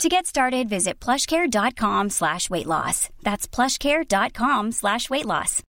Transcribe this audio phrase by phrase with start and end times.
[0.00, 3.08] To get started, visit plushcare.com slash weight loss.
[3.22, 5.60] That's plushcare.com slash weight loss.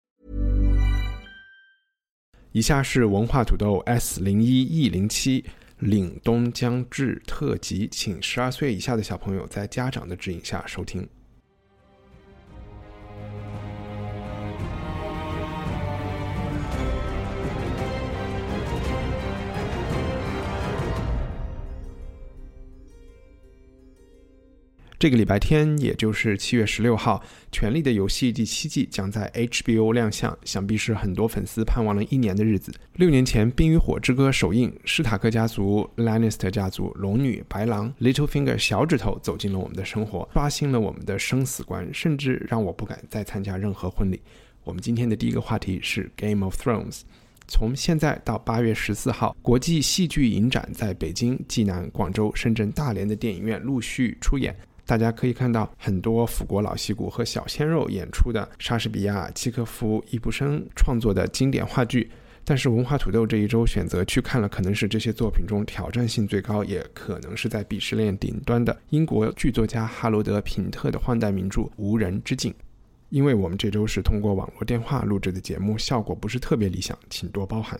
[2.52, 5.44] 以下是文化土豆 S 零一 E 零七
[5.80, 11.08] 岭东将至特辑，请十二岁以下的小朋友在家长的指引下收听。
[25.04, 27.22] 这个礼拜天，也就是七月十六号，
[27.52, 32.74] 《权力的游戏》第七季将在 HBO 亮相，想必是很多粉丝盼望了一年的日子。
[32.94, 44.22] 六年前，《冰与火之歌》首映，史塔克家族、Lannister 家族、龙女、白狼、Littlefinger 小指头走进了我们的生活，刷新了我们的生死观，甚至让我不敢再参加任何婚礼。
[44.64, 47.00] 我们今天的第一个话题是《Game of Thrones》。
[47.50, 54.56] 从现在到八月十四号，国际戏剧影展在北京、济南、广州、深圳、大连的电影院陆续出演。
[54.86, 62.10] 大家可以看到很多腐国老戏骨和小鲜肉演出的莎士比亚、契诃夫、易卜生创作的经典话剧。
[62.46, 72.52] 但是文化土豆这一周选择去看了，可能是这些作品中挑战性最高，也可能是在鄙视链顶端的英国剧作家哈罗德·品特的荒诞名著《无人之境》。
[73.08, 77.80] 因为我们这周是通过网络电话录制的节目，效果不是特别理想，请多包涵。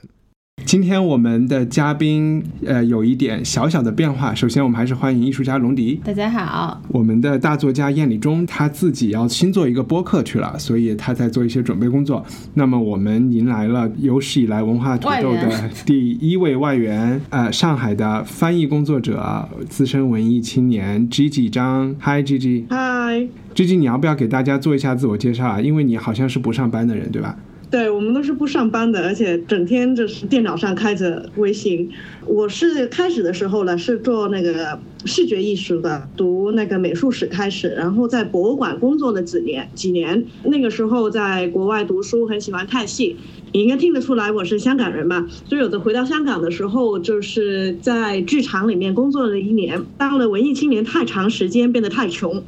[0.66, 4.34] 今天我们的嘉宾，呃，有一点小小的变化。
[4.34, 6.00] 首先，我们还是欢迎艺术家龙迪。
[6.04, 6.82] 大家好。
[6.88, 12.26] 我们的大作家燕礼中，他自己要新做一个播客去了，所以他在做一些准备工作。
[12.54, 21.94] 那么，我们迎来了有史以来文化土豆的第一位外援，呃，上海的翻译工作者、资深文艺青年 Gigi 张。
[22.02, 22.66] Hi G G。
[22.70, 23.30] Hi。
[23.54, 25.62] G G，你要不要给大家做一下自我介绍啊？
[25.62, 27.38] 因为你好像是不上班的人，对吧？
[27.74, 31.90] 对我们都是不上班的，而且整天就是电脑上开着微信。
[32.28, 40.24] 我是开始的时候呢是做那个视觉艺术的，读那个美术史开始，然后在博物馆工作了几年几年。
[40.44, 43.18] 那个时候在国外读书，很喜欢看戏。
[43.54, 45.28] 你应该听得出来我是香港人吧？
[45.50, 49.84] 所以有的回到香港的时候，就是在剧场里面工作了一年。
[49.98, 52.44] 当了文艺青年太长时间，变得太穷。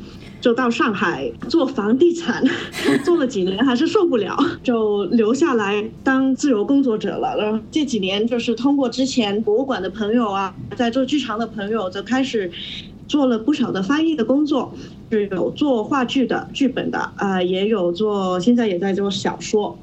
[0.45, 2.43] 就到上海做房地产，
[3.03, 7.35] 做了几年还是受不了，就留下来当自由工作者了。
[7.35, 12.51] 然后这几年就是通过之前博物馆的朋友啊，在做剧场的朋友，就开始
[13.07, 14.71] 做了不少的翻译的工作，
[15.09, 19.75] 是有做话剧的剧本的，啊，也有做，现在也在做小说。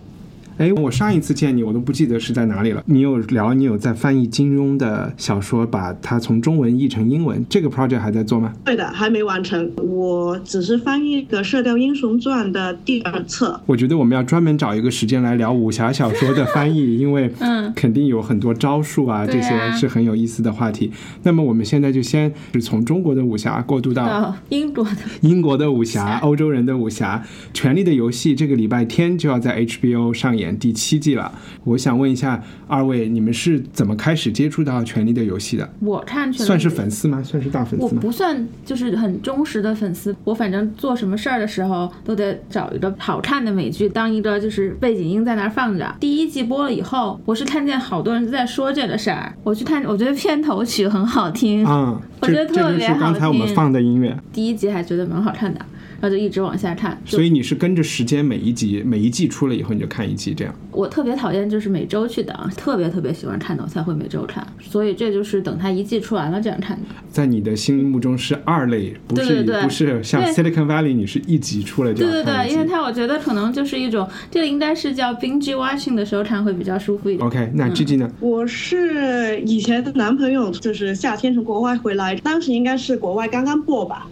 [0.59, 2.83] 哎，我上一次见你，我都不记得是在哪里了。
[2.87, 8.53] 你有聊，你有在翻译金庸的小说，把它从中文译成英文，这个 project 还在做吗？
[8.65, 9.71] 对的，还没完成。
[9.77, 13.61] 我只是翻译个《射雕英雄传》的第二册。
[13.67, 20.93] 我觉得我们要专门找一个时间来聊武侠小说的翻译，因为 嗯，肯定有很多招数啊，这些是很有意思的话题。
[21.23, 24.91] 那么我们现在就先是从中国的武侠过渡到英国的
[25.23, 27.19] 英国的武侠，欧洲人的武侠，
[27.55, 30.42] 《权力的游戏》这个礼拜天就要在 HBO 上演。
[30.43, 31.33] 演第七季了，
[31.65, 35.69] 我想问一下二位，你们是怎么开始接触到《权力的游戏》的？
[35.81, 37.23] 我看算是粉丝吗？
[37.23, 37.93] 算是大粉丝吗？
[37.95, 40.15] 我不算，就是很忠实的粉丝。
[40.25, 45.95] 我反正做什么事儿的时候，都得找一个好看的美剧当一个就是背景音在那儿放着。
[46.01, 53.01] 第一季播了以后，我是看见好多人都在说这个事儿，我去看，我觉得片头曲很好听，嗯，我觉得特别好听。
[53.01, 55.61] 刚才我们放的音乐，第一集还觉得蛮好看的。
[56.03, 60.53] 然后就一直往下看，所以你是跟着时间，每一集每一季出了以后你就看一季这样。
[60.73, 66.83] 我特别讨厌就是每周去等，特别特别喜欢看的我才会每周看，所以这就是等它一季出完了这样看的。
[67.09, 77.25] 在你的心目中是二类，不是不是像 Silicon Valley，你是一集出来就对对对，因为它我觉得可能就是一种，这个应该是叫 binge watching 的时候看会比较舒服一点。
[77.25, 78.11] OK，那 G G 呢？
[78.19, 84.09] 我是以前的男朋友，就是夏天从国外回来，当时应该是国外刚刚播吧。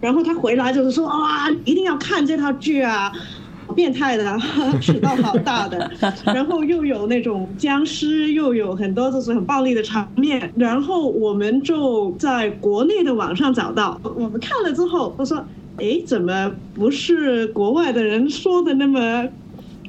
[0.00, 3.12] 然后他回来就是说啊，一定要看这套剧啊，
[3.74, 4.36] 变态的，
[4.80, 5.90] 尺度好大的，
[6.26, 10.52] 然后又有那种僵尸，又有很多就是很暴力的场面。
[10.56, 15.44] 然后我们就在国内的网上找到，我们看了之后，我说，
[15.76, 19.26] 哎，怎么不是国外的人说的那么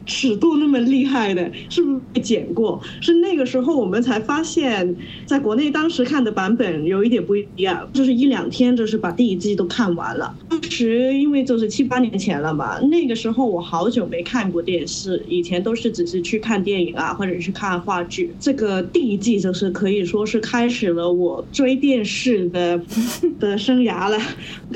[0.05, 2.81] 尺度那么厉害的，是不是被剪过？
[3.01, 4.95] 是那个时候我们才发现，
[5.25, 10.35] 在国内当时看的版本有一点不一样，就是一两天就是把第一季都看完了。
[10.50, 18.33] 当时因为就是七八年前了嘛，那个时候我好久没看过电视，以前都是只是去看电影啊，或者是看话剧。
[18.39, 22.81] 这个第一季就是可以说是开始了我追电视的
[23.39, 24.17] 的生涯了。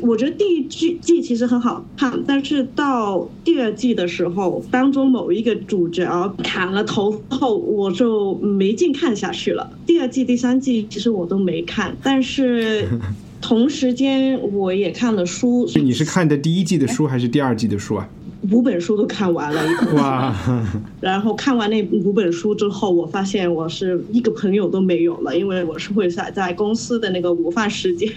[0.02, 9.68] 我觉得第一季季其实很好看，但是到第二季的时候，当中某一个主角砍了头后，我就没劲看下去了。
[9.84, 12.88] 第二季、第三季其实我都没看， 但是
[13.42, 15.68] 同时间我也看了书。
[15.74, 18.08] 你是看的第一季的书还是第二季的书啊？
[18.52, 19.60] 五本书都看完了，
[19.96, 20.36] 哇！
[21.02, 28.08] 然后看完那五本书之后，我发现我是一个朋友都没有了，因为我是会在在公司的那个午饭时间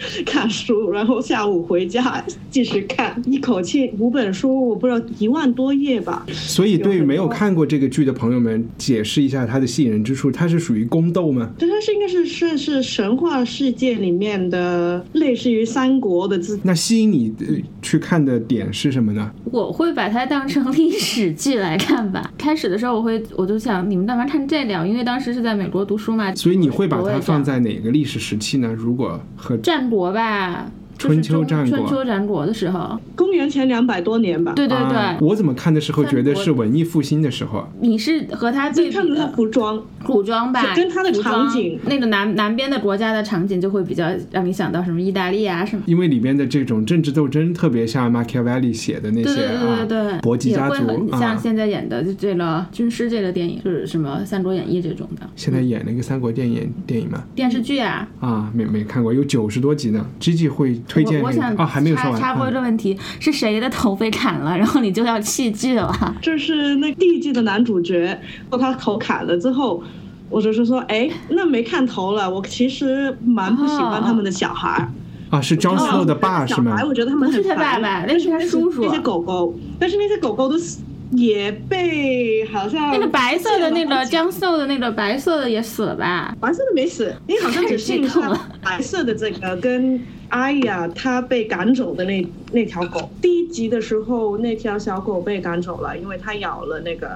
[0.24, 6.24] 看书，然后下午回家继续看，一口气五本书，我不知道一万多页吧。
[6.32, 11.50] 所以，对于没有看过这个剧的朋友们，解释一下它的吸引人之处，它是属于宫斗吗？
[11.58, 16.58] 对，它是应该是算是神话世界里面的，类似于三国的字。
[16.62, 17.34] 那吸引你
[17.82, 19.30] 去看的点是什么呢？
[19.44, 22.32] 我会把它当成历史剧来看吧。
[22.38, 24.88] 开始的时候，我会我就想，你们干嘛看这两？
[24.88, 26.34] 因为当时是在美国读书嘛。
[26.34, 28.72] 所以你会把它放在哪个历史时期呢？
[28.76, 30.70] 如果和战国吧。
[30.98, 34.52] 春秋战国，春秋战国的时候，公元前两百多年吧。
[34.54, 37.66] 对对对，我怎么看的时候觉得是文艺复兴的时候。
[37.80, 45.82] 你是和他对比的服装，古装吧，跟他的场景，那个南南边的国家的场景就会比较让你想到什么意大利啊什么。
[45.86, 55.28] 因为里边的这种政治斗争特别像马基雅维利写的那些啊，对对对，搏击家族，像现在演的这个军师这个电影，就是什么《三国演义》这种的。
[55.36, 57.22] 现在演那个三国电影电影吗？
[57.36, 58.08] 电视剧啊。
[58.18, 60.04] 啊，没没看过，有九十多集呢。
[60.18, 61.66] G G 会推荐我想啊。
[61.66, 62.20] 还没有说完。
[62.20, 65.94] 插播一个问题：是谁的头被砍了，然后你就要弃剧了？
[66.20, 68.18] 这是那第一季的男主角，
[68.50, 69.82] 他头砍了之后，
[70.30, 72.28] 我就是说，哎，那没看头了。
[72.28, 74.88] 我其实蛮不喜欢他们的小孩儿。
[75.30, 76.70] 啊，是 Jon Snow 的爸是吗？
[76.70, 78.82] 小孩，我觉得他们是他爸爸，那是他叔叔。
[78.86, 80.80] 那些狗狗，但是那些狗狗都死，
[81.12, 86.34] 也被好像那个白色的那个 Jon Snow 的那个白色的也死了吧？
[86.40, 90.00] 白色的没死，你好像只剩下 白色的这个跟。
[90.30, 92.22] 阿雅，他被赶走的那
[92.52, 97.08] 那条狗，第一集的时候，那条小狗被赶走了，因为它咬了那个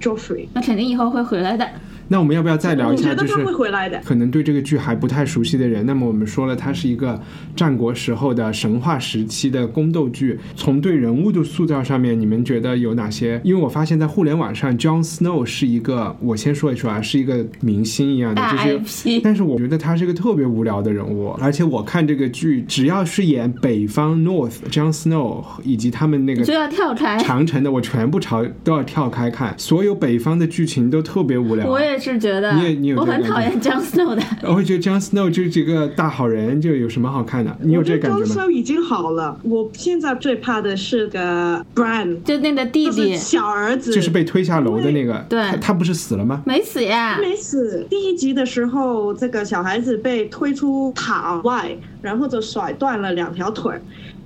[0.00, 0.46] Joffrey。
[0.54, 1.68] 那肯定以后会回来的。
[2.12, 3.14] 那我们要不要再聊一下？
[3.14, 3.42] 就是
[3.88, 3.98] 的。
[4.04, 7.18] 可能对这个剧还不太熟悉的人，那么我们说了，它是一个
[7.56, 10.38] 战国时候的神话时期的宫斗剧。
[10.54, 13.40] 从对人物的塑造上面，你们觉得有哪些？
[13.42, 21.30] 因为我发现，在互联网上，Jon Snow 是一个，我先说一说啊，是一个明星一样的，就是，但是我觉得他是一个特别无聊的人物。
[21.40, 29.54] 而且我看这个剧，只要是演北方 North Jon Snow 以及他们那个就要跳开长城的，我全部朝都要跳开看。
[29.56, 31.66] 所有北方的剧情都特别无聊。
[31.66, 32.01] 我也。
[32.02, 37.56] 是觉得，你也你有我很讨厌 Jon Snow 的， 我会觉得 Jon Snow 就是几个大好人，就有什么好看的？
[37.60, 46.42] 你有这感觉吗？Jon Snow 已经好了，我现在最怕的是个 Bran，就那个弟弟小儿子，就是被推下楼的那个，对，他不是死了吗？
[46.44, 47.86] 没死呀，没死。
[47.88, 53.72] 第一集的时候，这个小孩子被推出塔外，然后就甩断了两条腿。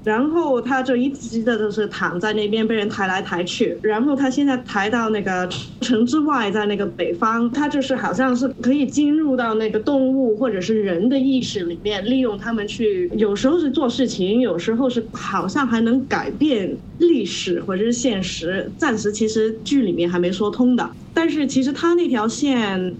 [0.06, 5.48] 然后他就一直的都是躺在那边被人抬来抬去，然后他现在抬到那个
[5.80, 18.70] 城之外，在那个北方，他就是好像是可以进入到那个动物或者是人的意识里面，利用他们去，有时候是做事情，有时候是好像还能改变历史或者是现实。
[18.78, 22.94] 暂时其实剧里面还没说通的，但是其实他那条线。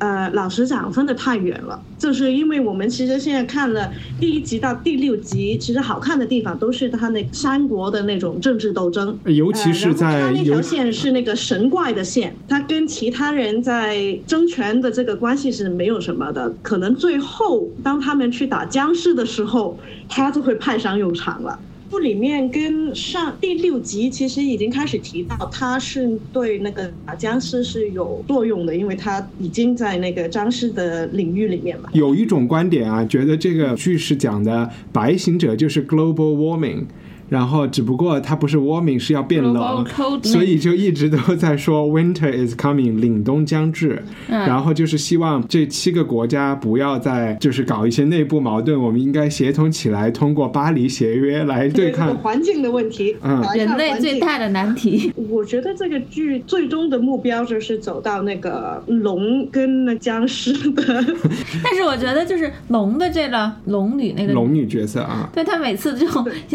[0.00, 19.78] 呃，老实讲，分的太远了，就是因为我们其实现在看了第一集到第六集，其实好看的地方都是他那三国的那种政治斗争，尤其是在他那条线是那个神怪的线，他跟其他人在争权的这个关系是没有什么的，可能最后当他们去打僵尸的时候，
[20.08, 21.60] 他就会派上用场了。
[21.90, 31.90] 部里面跟上第六集其实已经开始提到，他是对那个打僵尸是有作用的，因为他已经在那个僵尸的领域里面嘛。
[31.92, 36.84] 有一种观点啊，觉得这个剧是讲的白行者就是 global warming。
[37.30, 39.86] 然后，只不过它不是 warming，是要变冷，
[40.24, 44.02] 所以就一直都在说 winter is coming，凛冬将至。
[44.28, 53.16] 然后就是希望这七个国家不要再就是搞一些内部矛盾，我们应该协同起来，通过巴黎协约来对抗环境的问题。
[53.22, 55.12] 嗯，人类最大的难题。
[55.28, 60.82] 我觉得这个剧最终的目标就是走到那个龙跟那僵尸的。
[61.62, 66.06] 但是我觉得就是龙的这个龙女那个龙女角色啊，对她每次就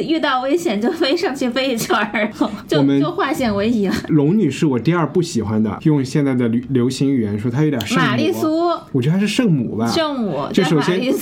[0.03, 0.64] 遇到危险。
[0.65, 2.31] 显就飞上去飞一圈儿，
[2.67, 3.93] 就就化险为夷了。
[4.07, 8.03] 龙女是我第二不喜欢的，用现在的流流行语言说，她有点圣母。
[8.03, 9.85] 玛丽苏我觉得她是圣母吧。
[9.85, 11.13] 圣母加玛这首先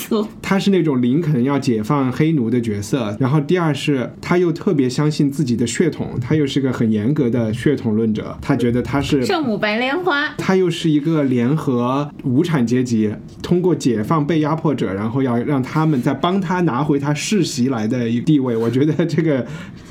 [0.41, 10.29] 她是那种林肯要解放黑奴的角色，然后第二是她又特别相信自己的血统，她又是个很严格的血统论者，她觉得她是圣母白莲花。
[10.37, 18.55] 她又是一个联合无产阶级，通过解放被压迫者，然后要让他们再帮他拿回他世袭来的一地位。
[18.55, 19.32] 我觉得这个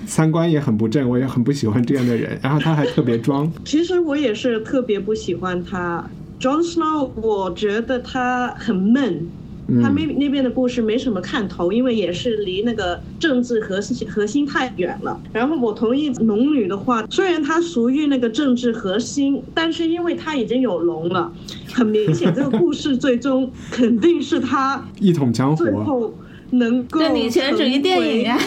[0.06, 2.38] 三观也很不正，我也很不喜欢这样的人。
[2.42, 6.04] 然后他还特别装， 其实我也是特别不喜欢他。
[6.40, 9.28] Jon Snow，我觉得他很闷，
[9.80, 15.20] 他那那边的故事没什么看头，因为也是离那个政治核心核心太远了。
[15.32, 21.32] 然后我同意龙女的话，虽然她属于那个政治核心，但是因为她已经有龙了，
[21.72, 25.62] 很明显这个故事最终肯定是她 一统江湖。
[25.62, 26.12] 最后
[26.52, 28.38] 能够对女权主义电影啊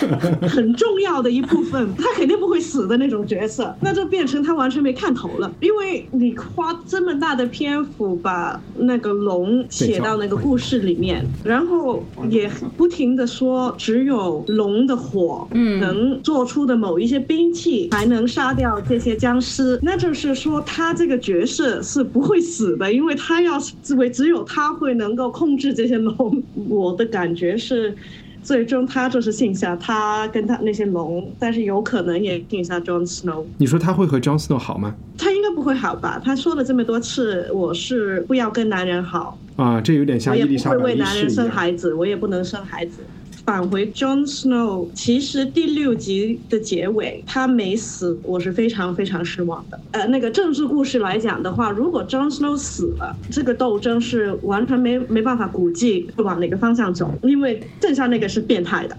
[0.42, 5.52] 很重要的一部分，他肯定不会死的那种角色， 那就变成他完全没看头了。
[5.60, 26.44] 因为你花这么大的篇幅把那个龙写到那个故事里面，然后也不停的说只有龙的火，嗯能做出的某一些兵器才能杀掉这些僵尸，那就是说他这个角色是不会死的，因为他要只为只有他会能够控制这些龙。
[26.70, 27.95] 我的感觉是。
[28.44, 33.44] 最终他就是信下他跟他那些龙，但是有可能也信下 Jon Snow。
[33.58, 34.94] 你说他会和 Jon Snow 好吗？
[35.18, 36.22] 他应该不会好吧？
[36.24, 41.50] 他说了这么多次，我是不要跟男人好，啊，这有点我也不像伊丽莎会为白一世一男人生。
[41.50, 43.00] 孩子，我也不能生孩子。
[43.46, 49.80] 返回 John Snow，其实第六集的结尾他没死，我是非常非常失望的。
[49.92, 58.98] 呃，那个政治故事来讲的话，如果 John Snow 死了，这个斗争是完全没没办法估计会往哪个方向走，因为剩下那个是变态的。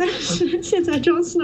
[0.00, 1.36] 但是现在，Jones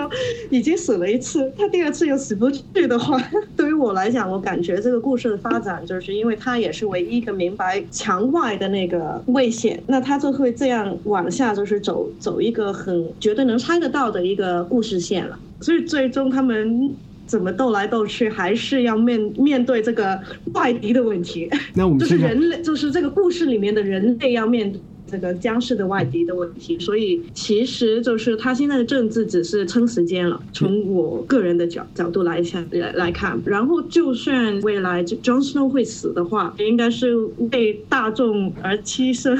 [0.48, 3.22] 已经死了一次，他第二次又死不去的话，
[3.54, 15.38] 对于我来讲，我感觉这个故事的发展，就是因为他也是唯一一个明白墙外的那个危险，那他就会这样往下，就是走走一个很绝对能猜得到的一个故事线了。
[15.60, 16.94] 所以最终他们
[17.26, 20.18] 怎么斗来斗去，还是要面面对这个
[20.54, 24.80] 外敌的问题，就是那我们现在人类，就是这个故事里面的人类要面对。
[25.10, 30.40] 这个僵尸的外敌的问题，所以其实就是他现在的政治只是撑时间了。
[30.52, 37.14] 从我个人的角角度来想来来看，然后就算未来就 Jon Snow 会死的话，应该是
[37.52, 39.36] 为大众而牺牲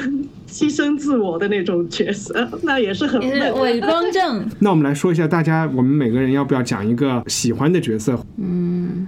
[0.49, 4.49] 牺牲自我的那种角色，那也是很也是伪装 正。
[4.61, 8.19] 那我们来说一下，大家我们每个人要不要讲一个喜欢的角色？
[8.39, 9.07] 嗯，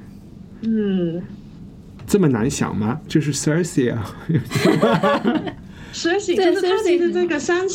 [0.62, 1.22] 嗯。
[2.10, 2.98] 这么难想吗？
[3.06, 4.16] 就是 Cersei 啊，
[5.92, 7.66] 所以对就是他其实这个三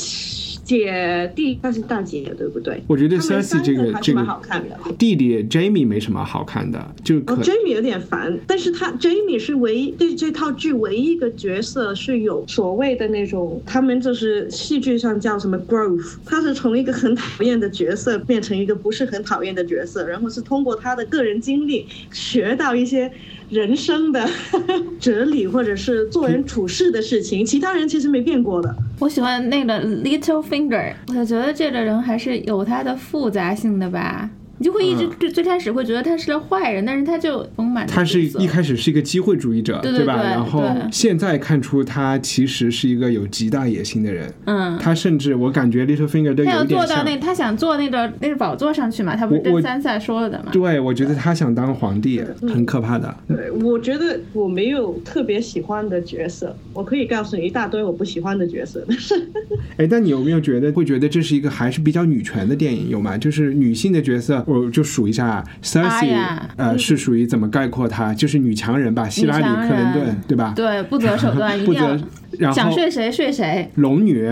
[0.65, 2.81] 姐弟，她是大姐对不对？
[2.87, 4.79] 我觉得他们 Cersei 这个还是蛮这个好看的。
[4.97, 23.11] 弟弟 Jamie 没什么好看的，就可哦，Jamie 有点烦，但是他 Jamie 是唯一对这套剧唯一一个角色是有所谓的那种，他们就是戏剧上叫什么 growth，他是从一个很讨厌的角色变成一个不是很讨厌的角色，然后是通过他的个人经历学到一些
[23.53, 24.27] 人生的
[24.99, 28.75] 哲理或者是做人处事的事情，其他人其实没变过的。
[28.99, 34.29] 我喜欢那个 Littlefinger，我觉得这个人还是有他的复杂性的吧。
[34.63, 39.81] 你就会一直最最开始会觉得他是个坏人，但是他就丰满他是一开始是一个机会主义者，吧？
[39.81, 44.33] 对对对然后现在看出他其实是一个有极大野心的人。
[44.45, 46.87] 嗯，他甚至我感觉 Littlefinger 都他要有一点像。
[46.87, 50.51] 做到那，他想坐那个那个宝座上去嘛，他不是跟三赛说了的嘛。
[50.53, 53.13] 对，我觉得他想当皇帝，很可怕的。
[53.27, 59.29] 对，我觉得我没有特别喜欢的角色，我可以告诉你一大堆我不喜欢的角色，但 是
[59.75, 62.87] 哎，但你有没有觉得会觉得这是一个还是比较女权的电影？
[62.87, 63.17] 有吗？
[63.17, 68.13] 就是女性的角色，我就数一下，Cersei，、呀呃，是属于怎么概括她？
[68.13, 70.53] 就是女强人吧，希拉里·克林顿，对吧？
[70.55, 72.03] 对，不择手段， 一不定要择，
[72.39, 73.69] 然后想睡谁睡谁。
[73.75, 74.31] 龙女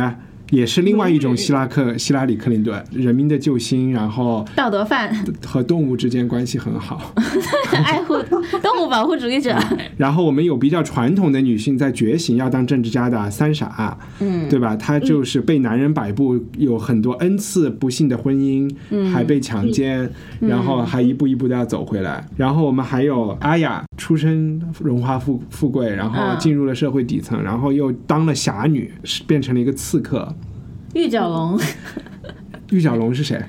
[0.51, 5.12] 也是另外一种希拉克希拉里·克林顿，人民的救星，然后道德犯，
[5.46, 7.13] 和动物之间关系很好。
[7.84, 9.58] 爱护动物保护主义者。
[9.98, 14.75] 然后我们有比较传统的女性在觉醒要当政治家的三傻，嗯，对吧？
[14.75, 18.70] 她就是被男人摆布，有很多 n 次不幸的婚姻，
[19.10, 22.25] 还被强奸，然后还一步一步的要走回来。
[22.36, 30.36] 然后我们还有阿雅，出身荣华富富贵，然后嗯进入了社会底层，然后又当了侠女，是变成了一个刺客。
[30.94, 31.60] 玉角龙，
[32.72, 33.38] 玉角龙是谁？《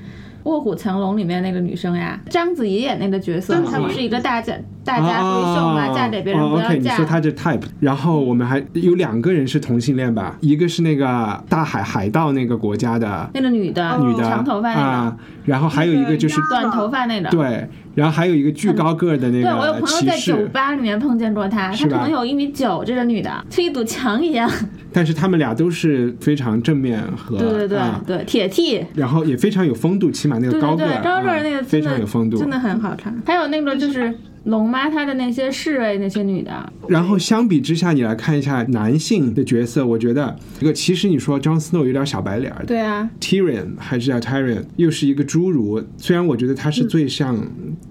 [0.49, 6.89] 卧虎藏龙》里面那个女生呀，章子怡演那个角色她不是一个大家大家闺秀嘛，嫁给别人不要 OK，你。
[6.89, 10.37] 说她这 type，然后我们还有两个人是同性恋吧？
[10.41, 17.29] 一个是那个大海海盗那个国家的那个女的，女的长头发那个，啊，然后还有一个就是短头发那个。
[17.29, 24.49] 对，然后还有一个巨高个儿的那个对，我有朋友在酒，吧里面碰见过她，她可能有一米九，这个女的就一堵墙一样。
[24.91, 28.85] 但是他们俩都是非常正面和对对对啊对，铁 T。
[28.95, 33.15] 然后也非常有风度，起码那个对对对高个儿，，高个儿那个啊非常有风度，真的很好看。
[33.25, 34.13] 还有那个就是
[34.45, 47.37] 龙妈她的那些侍卫那些女的，然后相比之下，你来看一下男性的角色，我觉得这个其实你说 Jon Snow 有点小白脸儿对啊，，Tyrion 还是叫 Tyrion，又是一个侏儒，虽然我觉得他是最像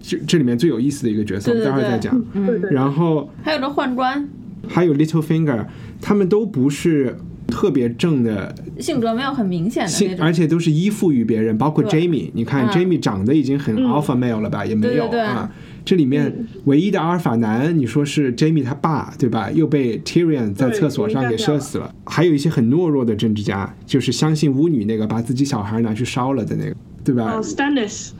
[0.03, 2.23] 这这里面最有意思的一个角色，我们待会儿再讲。
[2.35, 4.29] 对对，然后还有这宦官，
[4.69, 5.65] 还有 Littlefinger，
[6.03, 7.17] 他们都不是
[7.47, 10.33] 特别正的性格没有很明显的那性，种而。
[10.33, 14.67] 且都是依附于别人，包括 Jamie，你看嗯 Jamie 长得已经很 alpha male 了吧？
[14.67, 15.51] 也没有对对对啊。
[15.85, 19.51] 这里面唯一的阿尔法男，你说是 Jamie 他爸对吧？
[19.51, 21.95] 又被 Tyrion 在厕所上给射死了。
[22.05, 27.33] 还有一些很懦弱的政治家，就是相信巫女那个，把自己小孩拿去烧了的那个，对吧？
[27.33, 28.11] 哦，Stannis，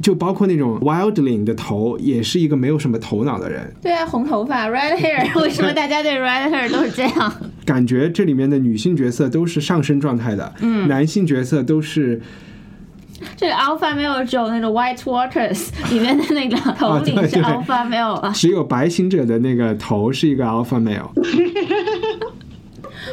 [0.00, 3.72] 就包括那种 Wildling 的头，也是一个没有什么头脑的人。
[3.80, 7.32] 对啊，红头发 red hair， 为什么大家对 red hair 都是这样？
[7.64, 12.20] 感觉这里面的女性角色都是上升状态的，嗯，男性角色都是
[13.36, 21.08] 这个 alpha male 只有那个 White Waters 里面的那个头领是 alpha male 啊，只有白行者的那个头是一个 alpha male。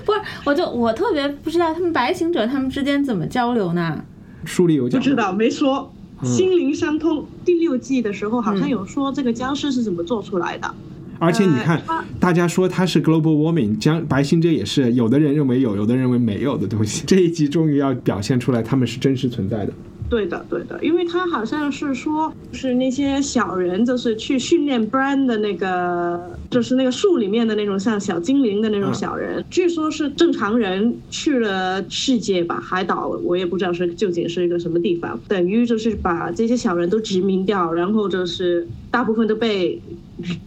[0.05, 4.03] 不是，我就我特别不知道他们白行者他们之间怎么交流呢？
[4.45, 5.91] 书里有讲，不知道没说。
[5.93, 10.69] 嗯心灵相通第六季的时候好像有说这个僵尸是怎么做出来的。
[11.17, 17.05] 而且你看呃，大家说它是 global warming，将白星这也是有的人认为有，有的人认为没有的东西。
[17.07, 19.71] 这一集终于要表现出来，他们是真实存在的。
[20.09, 29.45] 对的，对的，因为他好像是说，是那些小人，就是去训练 Brand 的那个，就是那个树里面的那种像小精灵的那种小人。
[29.51, 39.79] 据说是正常人去了世界吧，海岛，我也不知道是究竟是一个什么地方，等于就是把这些小人都殖民掉，然后就是大部分都被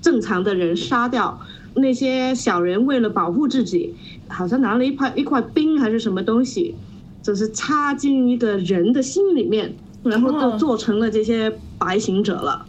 [0.00, 1.40] 正常的人杀掉。
[1.74, 3.94] 那些小人为了保护自己，
[4.28, 6.74] 好像拿了一块一块冰还是什么东西，
[7.22, 12.66] 就是插进一个人的心里面，然后哦就做成了这些白行者了。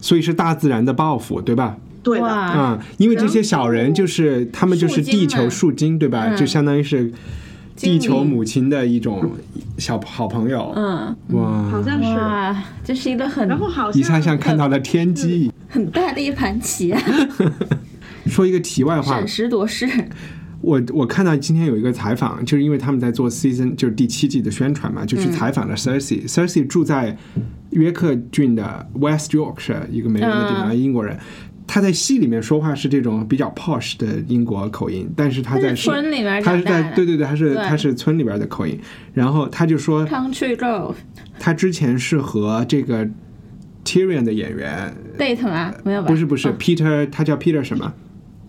[0.00, 1.76] 所以是大自然的报复，对吧？
[2.02, 6.28] 对的，哇，啊、因为这些小人就是他们就是地球树树精，对吧？
[6.28, 7.12] 嗯就相当于是
[7.76, 9.32] 地球母亲的一种
[9.76, 10.72] 小好朋友。
[10.76, 12.08] 嗯，哇，好像是。
[12.14, 15.52] 哇，这是一个很然后好一下像像看到了天机。
[15.68, 17.02] 很大的一盘棋啊，
[18.26, 19.86] 说一个题外话审，时度势。
[20.60, 27.16] 我我看到今天有一个采访，就是因为他们在做 season 就是第七季的宣传嘛，就去采访了 Cersei、Cersei 住在
[27.70, 31.16] 约克郡的 West Yorkshire 一个没人的地方，嗯英国人。
[31.70, 38.80] 他在戏里面说话是这种比较 posh 的英国口音，但是他在村里面他是在对对对，他是他是村里边的口音。
[39.12, 40.94] 然后他就说，Country Girl
[41.38, 43.06] 他之前是和这个
[43.84, 45.74] Tyrion 的演员，date 吗？
[45.84, 46.08] 没有吧？
[46.08, 47.92] 不是不是、哦 Peter，他叫 Peter 什么？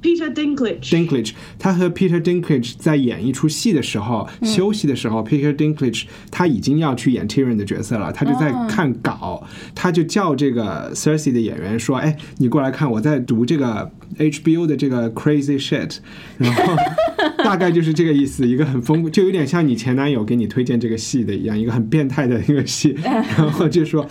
[0.02, 15.98] Peter Dinklage，Dinklage，他和 Peter Dinklage 在演一出戏的时候，休息的时候，Peter Dinklage 他已经要去演 Tyrion 的角色了，他就在看稿，他就叫这个 Cersei 的演员说：“哎，你过来看，我在读这个 HBO 的这个 Crazy Shit。”
[16.38, 16.76] 然后
[17.44, 24.08] 大概就是这个意思，一个很丰，就有点像你前男友给你推荐这个戏的一样，一个很变态的一个戏， 然后就说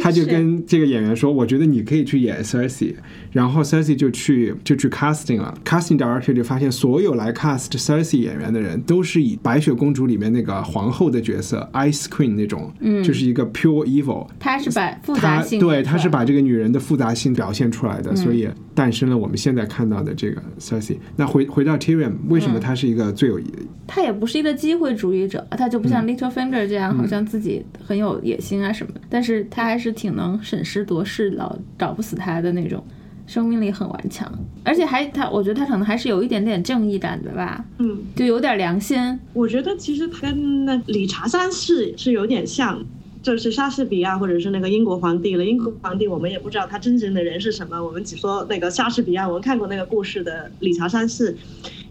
[0.00, 2.94] 他就跟这个演员说：“我觉得你可以去演 Cersei。”
[3.32, 14.26] 然后 Cersei 就去就去 casting 了，casting director 就发现所有来 cast Cersei 演员的人都是以白雪公主里面那个皇后的角色 Ice Queen 那种，嗯，就是一个 pure evil。
[14.38, 20.96] 他是把复杂性对，他是把这个女人的复杂性表现出来的，所以诞生了我们现在看到的这个 Cersei。
[21.16, 23.40] 那回回到 Tyrion，为什么他是一个最有
[23.86, 28.92] 他也不是一个机会主义者，他就不像 Littlefinger 这样，好像自己很有野心啊什么。
[28.94, 32.84] 的，但是他还是挺能审时度势，老找不死他的那种。
[33.24, 34.30] 生命力很顽强，
[34.64, 38.98] 而且还他，我觉得他可能还是有一点点正义感的吧，嗯，就有点良心。
[39.32, 42.84] 我觉得其实他跟那理查三世是有点像，
[43.22, 45.44] 就是莎士比亚或者是那个英国皇帝了。
[45.44, 51.36] 英国皇帝我们也不知道他真正的人是什么，我们只说那个莎士比亚，我们看过那个故事的理查三世，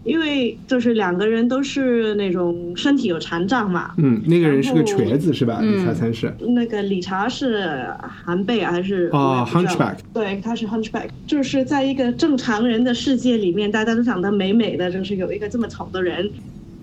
[0.04, 3.92] 因为就是两个人都是那种身体有残障嘛。
[3.96, 5.60] 嗯，那个人是个瘸子是吧？
[5.62, 6.32] 嗯理查三世。
[6.40, 7.88] 那个理查是
[8.24, 16.30] 韩贝还是哦 Hunchback 对，他是 hunchback，就是在一个正常人的世界里面，大家都长得美美的，就是有一个这么丑的人，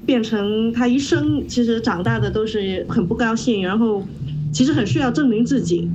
[0.05, 4.03] 变成他一生其实长大的都是很不高兴，然后
[4.51, 5.89] 其实很需要证明自己，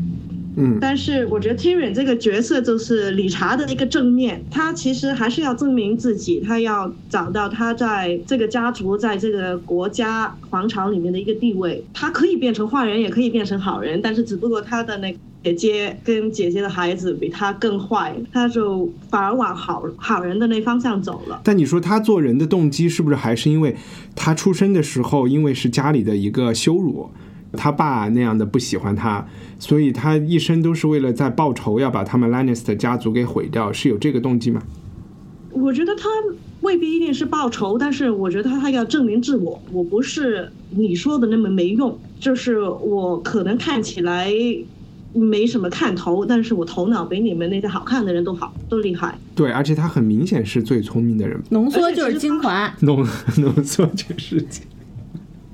[0.56, 11.84] 嗯，但是我觉得 Tyrion 这个角色就是理查的一个正面，他其实还是要证明自己，他要找到他在这个家族、在这个国家皇朝里面的一个地位。
[11.92, 21.40] 他可以变成坏人，也可以变成好人，但是只不过他的那个姐姐跟姐姐的孩子比他更坏，他就反而往好好人的那方向走了。
[21.44, 23.76] 但你说他做人的动机是不是还是因为
[24.14, 27.10] 他出生的时候，因为是家里的一个羞辱，
[27.54, 29.26] 他爸那样的不喜欢他，
[29.58, 34.62] 所以他一生都是为了在报仇，要把他们 Lannister 家族给毁掉，是有这个动机吗？
[35.50, 36.08] 我觉得他
[36.62, 44.32] 未必一定是报仇，但是我觉得他要证明自我，我不是你说的那么没用，就是我可能看起来
[45.12, 49.16] 没什么看头，但是我头脑比你们那些好看的人都好，都厉害。
[49.36, 54.62] 对，而且他很明显是最聪明的人，浓缩 就是精华，浓浓缩全世界。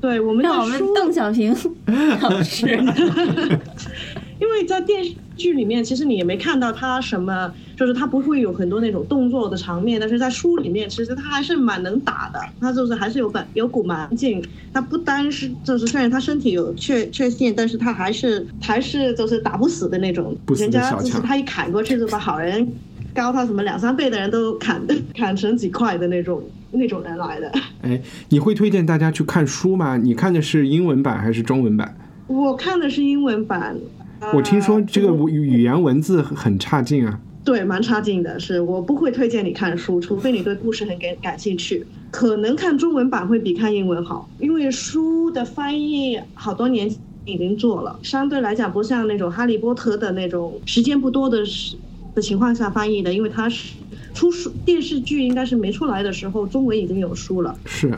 [0.00, 1.54] 对，我们让我们邓小平
[2.22, 2.66] 老师，
[4.40, 14.42] 因为在电视剧里面，其实你也没看到他什么，就是他不会有很多那种动作的场面，但是在书里面，其实他还是蛮能打的，他就是还是有本有股蛮劲。
[14.72, 22.66] 他不单是就是虽然他身体有缺缺陷，但是他还是还是就是打不死的那种，人家就是他一砍过去就把好人
[23.14, 24.80] 高他什么两三倍的人都砍
[25.14, 27.52] 砍成几块的那种那种人来的。
[27.82, 29.96] 哎，你会推荐大家去看书吗？
[29.96, 31.96] 你看的是英文版还是中文版？
[32.26, 33.76] 我看的是英文版，
[34.20, 37.18] 呃我听说这个语语言文字很差劲啊。
[37.42, 38.38] 对，蛮差劲的。
[38.38, 41.84] 是我不会推荐你看书，除非你对故事很感感兴趣。
[42.10, 46.88] 可能看中文版会比看英文好，因为书的翻译好多年
[47.24, 51.76] 已经做了，相对来讲不像那种《哈利波特》的那种时间不多的时
[52.14, 53.74] 的情况下翻译的，因为它是
[54.14, 57.56] 出书电视剧应该是没出来的时候，中文已经有书了。
[57.66, 57.92] 是，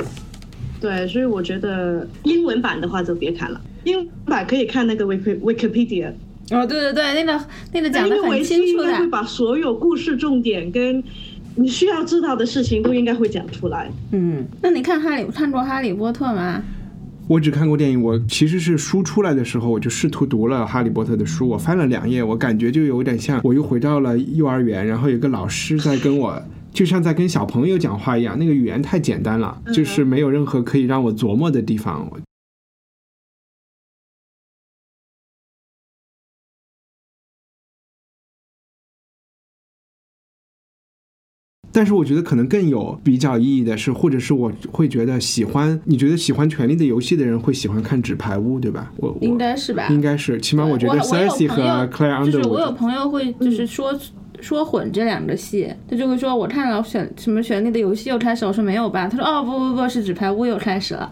[0.80, 6.12] 对，所以我觉得英文版的话就别看了，英文版可以看那个 Wiki Wikipedia。
[6.50, 11.02] 哦，对对对，那个那个讲的很因为维基清楚应该会，把所有故事重点跟
[11.54, 13.90] 你需要知道的事情都应该会讲出来。
[14.10, 16.62] 嗯，那你看哈利看过《哈利波特》吗？
[17.32, 26.42] 我只看过电影，我其实是书出来的时候，我就试图读了《哈利波特》的书，我翻了两页，我感觉就有点像我又回到了幼儿园，然后有个老师在跟我。
[26.74, 32.06] 就像在跟小朋友讲话一样，那个语言太简单了，就是没有任何可以让我琢磨的地方。
[41.72, 48.92] 但是我觉得可能更有比较意义的是，或者是我会觉得喜欢，你觉得喜欢《权力的游戏》的人会喜欢看《纸牌屋》，对吧？
[48.96, 49.88] 我我应该是吧？
[49.90, 53.98] 应该是，起码我觉得我我有 Cersei 和朋友 Claire 就是我有朋友会就是说、
[54.40, 59.08] 说混这两个戏，他就会说我看了选什么《权力的游戏》又开始，我说没有吧？
[59.08, 61.10] 他说哦不不不是《纸牌屋》又开始了。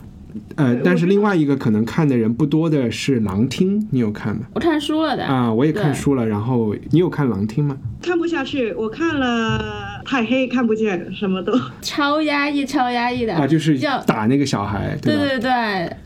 [0.54, 4.42] 呃，但是另外一个可能看的人不多的是《狼厅》，你有看吗？
[4.54, 7.76] 我看书了的，啊，我也看书了，然后你有看《狼厅》吗？
[8.00, 11.56] 看不下去，我看了太黑，看不见，什么都。
[11.80, 15.48] 超压抑超压抑的啊，就是要打那个小孩，对对对，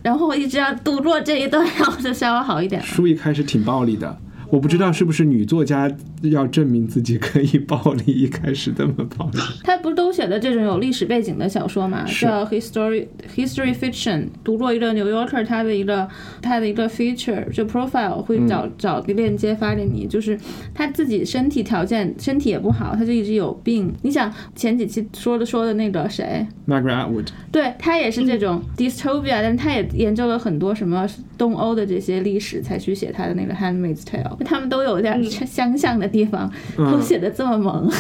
[0.02, 2.86] 然后我一直要度过这一段，然后就稍微好一点了。
[2.86, 4.14] 书一开始挺暴力的，
[4.50, 5.90] 我不知道是不是女作家
[6.22, 9.38] 要证明自己可以暴力，一开始这么暴力。
[9.64, 14.26] 她不是都写的这种有历史背景的小说嘛，叫 history history fiction。
[14.42, 16.08] 读过一个 New Yorker 他的一个
[16.40, 20.38] 他的一个 feature 就 profile 会嗯找、找个链接发给你，就是
[20.74, 23.92] 她自己身体条件身体也不好，她就一直有病。
[24.02, 31.06] 你想前几期说的说的那个谁，Margaret Atwood，对她也是这种 dystopia，、但是他也研究了很多什么
[31.38, 34.43] 东欧的这些历史，才去写她的那个 Handmaid's Tale。
[34.44, 37.90] 他们都有点相像的地方，都写的这么萌。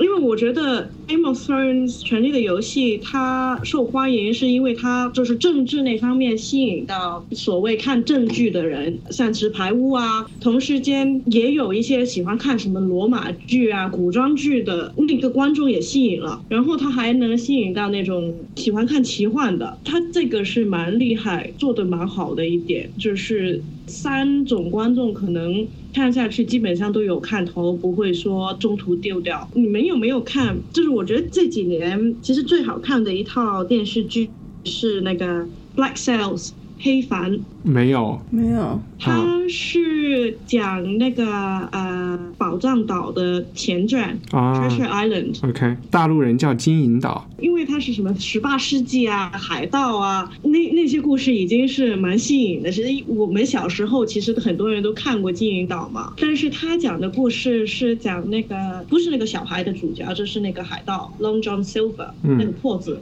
[0.00, 29.48] 因为我觉得《Game of Thrones》《权力的游戏》它受欢迎，是因为它就是政治那方面吸引到所谓看正剧的人，像《纸牌屋》啊，同时间也有一些喜欢看什么罗马剧啊、古装剧的那个观众也吸引了，然后它还能吸引到那种喜欢看奇幻的，它这个是蛮厉害，做的蛮好的一点，就是三种观众可能看下去基本上都有看头，不会说中途丢掉。
[29.54, 30.56] 你们有没有看？
[30.72, 34.28] 就是我觉得这几年其实最好看的一套电视剧
[34.64, 35.26] 是那个
[35.76, 36.48] 《Black Sails》
[36.80, 41.24] 黑帆，没有，没有，它是讲那个
[41.72, 44.68] 呃宝藏岛的前传啊。
[44.68, 45.48] Treasure Island。
[45.48, 52.70] OK，大陆人叫金银岛，因为它是什么十八世纪啊、海盗啊，那那些故事已经是蛮吸引的。
[52.70, 62.36] 其实我们小时候其实很多人都看过《金银岛》嘛，但是他讲的故事是讲那个不是那个小孩的主角，就是那个海盗 Long John Silver、嗯。
[62.36, 63.00] 那个破子。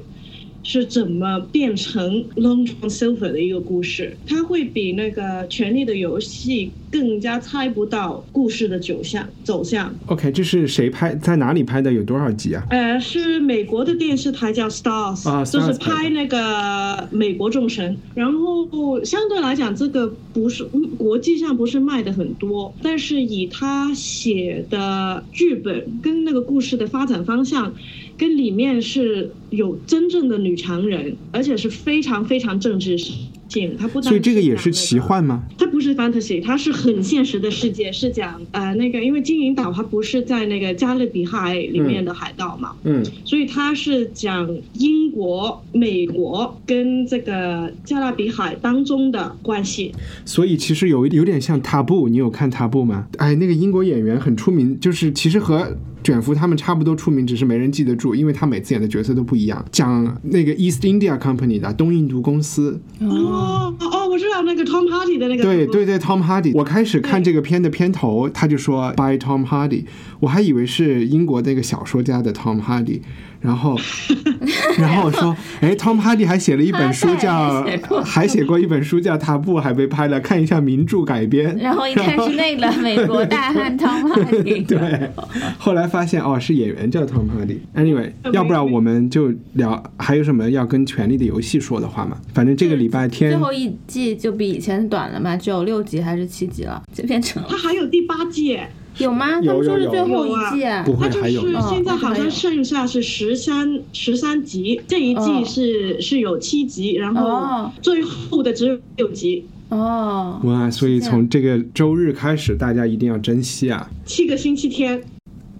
[0.62, 9.94] 是怎么变成 Long John Silver 的一个故事，它会比那个《权力的游戏》更加猜不到故事的走向走向。
[10.06, 11.14] OK，这是谁拍？
[11.16, 11.92] 在哪里拍的？
[11.92, 12.64] 有多少集啊？
[12.70, 17.96] 呃，是美国的电视台叫 Stars，、啊就是拍那个美国众神。
[18.14, 27.74] 然后相对来讲，这个不是嗯国际上不是卖的很多，但是以他写的剧本跟那个故事的发展方向，
[28.16, 33.28] 跟里面是有真正的女强人，而且是非常非常政治性。
[33.78, 35.42] 它不单所以这个也是奇幻吗？
[35.58, 44.48] 它不是 fantasy，它是很现实的世界，是讲呃那个，因为金银岛它不是在那个加勒比海里面的海盗嘛，嗯，所以它是讲
[44.78, 49.92] 英国、美国跟这个加勒比海当中的关系。
[50.24, 53.06] 所以其实有有点像《踏步》，你有看《踏步》吗？
[53.18, 59.64] 哎，那个英国演员很出名，就是其实和卷福他们差不多出名，只是没人记得住，因为他每次演的角色都不一样。
[59.70, 65.42] 讲那个 East India Company 的东印度公司，哦哦，我知道那个 Tom Hardy 的那个。
[65.42, 66.52] 对对对，Tom Hardy。
[66.54, 69.84] 我开始看这个片的片头，他就说 By Tom Hardy，
[70.22, 73.00] 我还以为是英国那个小说家的 Tom Hardy，
[73.40, 73.76] 然后
[74.78, 81.54] 然后我说， 哎，Tom Hardy 还写了一本书叫还写过，还写过一本书叫《塔布》，还被拍了，看一下名著改编。
[81.58, 85.10] 然后一看是那个美国大汉 Tom Hardy，对，
[85.58, 87.58] 后来发现哦，是演员叫 Tom Hardy。
[87.74, 92.16] Anyway，要不然我们就聊还有什么要跟《权力的游戏》说的话吗？
[92.32, 98.56] 反正这个礼拜天最后一季就比以前短了嘛，只有六集还是七集了，就变成了它还有第八季，
[98.98, 99.40] 有吗？
[99.40, 113.90] 有他们说是有最后有一季啊，不会它就是还有哦现在好像剩下是十三十三集，这一哦季是是有七集，然后哦最后的只有六集，哦，哇，所以从这个周日开始，大家一定要珍惜啊。
[114.04, 115.02] 七个星期天。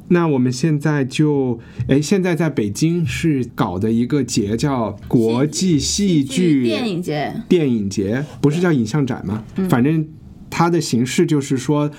[0.09, 9.43] 那我们现在就，哎，现在在北京是搞的一个节叫国际戏剧电影节，电影节，不是叫影像展吗？
[9.57, 10.07] 嗯反正
[10.51, 11.91] 它的形式就是说。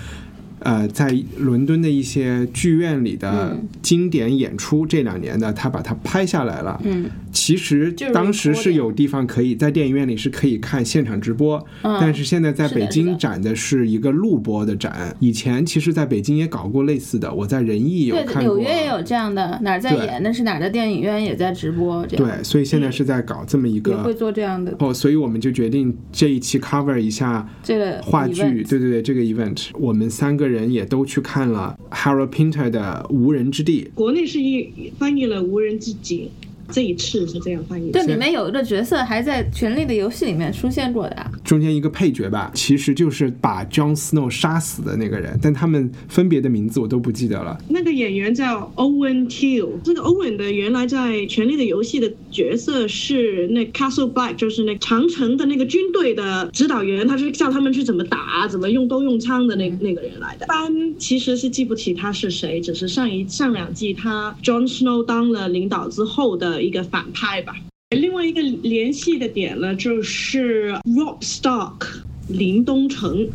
[0.63, 6.81] 呃，在伦敦的一些剧院里的嗯经典演出，这两年呢他把它拍下来了。
[6.83, 15.13] 嗯，其实当时是有地方可以在电影院里是可以看现场直播，嗯但是现在在北京展的是一个录播的展。
[15.19, 18.55] 以前其实在北京也搞过类似的，我在仁义有，看过。
[18.55, 24.13] 纽约也有这样的，哪儿在演，那是哪儿的电影院也在直播，这样对，所以现在是在搞这么一也会。
[24.13, 33.85] 做这样的哦，所以我们就决定这一期 cover 一下这个话剧，对对对，这个 event，我们三个人也都去看了 Harold Pinter 的《无人之地》。
[33.95, 36.29] 国内是译翻译了《无人之境》，
[36.73, 38.03] 这一次是这样翻译这。
[38.03, 47.55] 里面有一个角色还在《权力的游戏》里面出现过的啊，中间一个配角吧，其实就是把 Jon Snow 杀死的那个人，但他们分别的名字我都不记得了。
[47.69, 60.47] 那个演员叫 Owen Teal，这个 Owen 的原来在《权力的游戏》的角色是那 Castle Black，就是那长城的那个军队的指导员，他是教他们去怎么打、怎么用刀用枪的那那个人来的。
[60.47, 67.55] 班其实是记不起他是谁，只是上一上两季他 Jon Snow 当了领导之后的一个反派吧。
[67.91, 71.85] 另外一个联系的点呢，就是 Rob Stark
[72.27, 73.27] 林东城，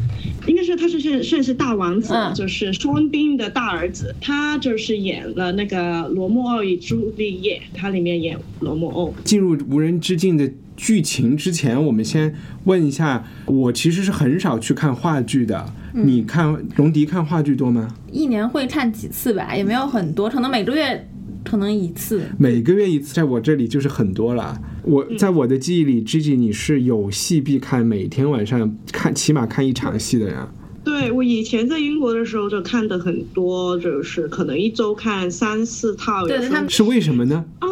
[0.49, 9.15] 应该是他是算算是大王子，嗯就是双冰的大儿子，他就是演了那个《罗密欧与朱丽叶》，他里面演罗密欧。
[9.23, 15.73] 进入无人之境的剧情之前，我们先问一下，我其实是很少去看话剧的。
[15.93, 17.95] 你看龙迪看话剧多吗？
[18.11, 21.09] 一年会看几次吧，也没有很多，可能每个月
[21.45, 22.23] 可能一次。
[22.39, 24.61] 每个月一次，在我这里就是很多了。
[24.83, 30.53] 我在我的记忆里，Gigi 你是有戏必看，每天晚上看起码看一场戏的人啊。
[30.85, 37.45] 对我以前在英国的时候就看的很多，就是可能一周看三四套，有时候对他们是为什么呢？
[37.59, 37.69] 啊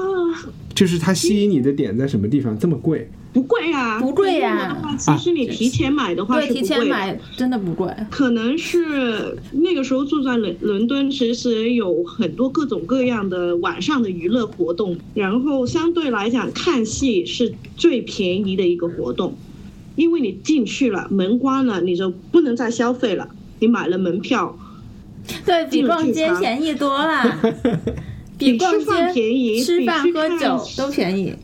[0.76, 2.56] 就是它吸引你的点在什么地方？
[2.56, 3.10] 这么贵？
[3.32, 6.84] 不贵啊，不贵呀在英国的话其实你提前买的话对，提是不贵的。
[6.84, 7.90] 前买真的不贵。
[8.10, 19.34] 可能是那个时候住在伦伦敦，其实有很多各种各样的晚上的娱乐活动，然后相对来讲看戏是最便宜的一个活动，
[19.96, 24.58] 因为你进去了，门关了，你就不能再消费了，你买了门票，
[25.44, 27.38] 对比逛街便宜多了，
[28.38, 31.34] 比吃饭、便宜吃饭喝酒都便宜。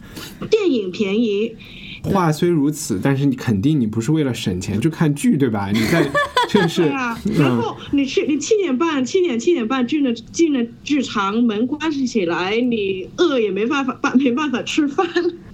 [0.50, 1.54] 电影便宜，
[2.02, 5.70] 话虽如此，但是你肯定你不是为了省钱去看剧，对吧？
[5.72, 6.08] 你在
[6.48, 15.06] 这是对啊，然嗯，后你去，你七点半、七点、七点半进了进了剧场，门关起来，你饿也没办法办，没办法吃饭。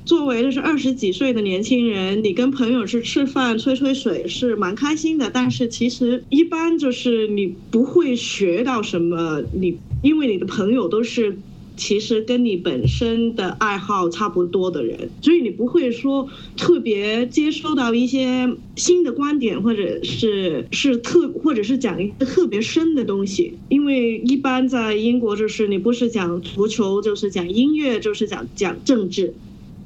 [0.05, 11.39] 作为就是二十几岁的年轻人，你跟朋友去吃饭、吹吹水是蛮开心的，但是其实一般就是你不会学到什么，你因为你的朋友都是
[11.77, 23.55] 其实跟你本身的爱好差不多的人，所以你不会说特别接收到一些新的观点，或者是是特，或者是讲一个特别深的东西。
[23.69, 29.35] 因为一般在英国，就是你不是讲足球，就是讲音乐，就是讲讲政治。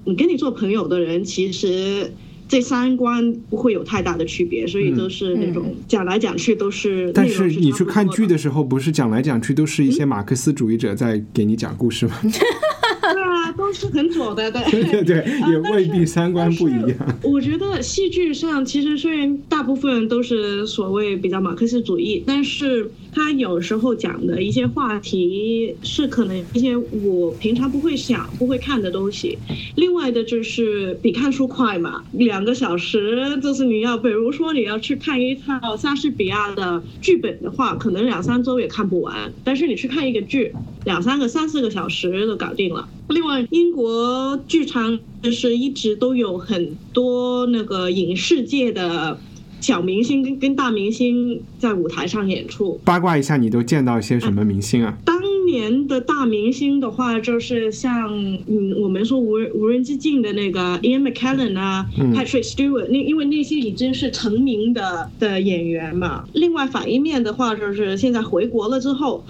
[0.05, 2.13] 你跟你做朋友的人，其实。
[2.53, 7.11] 这三观不会有太大的区别，所以都是那种讲来讲去都是。
[7.15, 12.13] 但是你去看剧的时候，不是讲来讲去都是一些马克思主义者在给你讲故事吗？
[13.13, 17.19] 对啊，都是很左的，对 对对，也未必三观不一样。
[17.23, 22.91] 我觉得戏剧上其实虽然大部分都是所谓比较马克思主义，但是。
[23.15, 29.37] 他有时候讲的一些话题是可能一些我平常不会想、不会看的东西。
[29.77, 39.31] 另外的就是比看书快嘛，两个小时就是你要，比如说你要去看一套莎士比亚的剧本的话，可能两三周也看不完。
[39.45, 40.51] 但是你去看一个剧，
[40.85, 42.89] 两三个、三四个小时就搞定了。
[43.09, 49.19] 另外，英国剧场就是一直都有很多那个影视界的。
[49.61, 54.99] 小明星跟跟大明星在舞台上演出，八卦一下，你都见到一些什么明星啊？
[55.05, 55.17] 当
[55.47, 58.13] 年的大明星的话，就是像
[58.49, 66.25] 嗯，我们说无人无人之境的那个 Ian McKellen 啊，Patrick Stewart，那因为那些已经是成名的的演员嘛。
[66.33, 69.25] 另外反一面的话，就是现在回国了之后。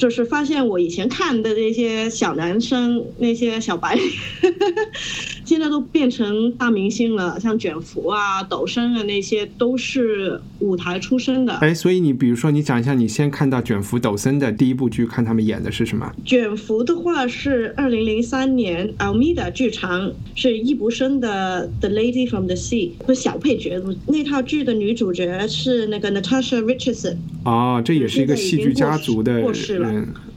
[0.00, 3.98] 就是发现我以前看的那些小男生，那些小白，
[5.50, 11.54] 现在都变成大明星了，像卷福啊、抖森啊，那些都是舞台出身的。
[11.54, 16.08] 哎，所以你比如说，你讲一下你先看到卷福、抖森的第一部剧，看他们演的是什么？
[16.24, 23.82] 卷福的话是二零零三年 Almeida 剧场，是易卜生的《The Lady from the Sea》，是小配角。
[24.06, 27.16] 那套剧的女主角是那个 Natasha Richardson。
[27.44, 29.92] 哦，这也是一个戏剧家族的过世了。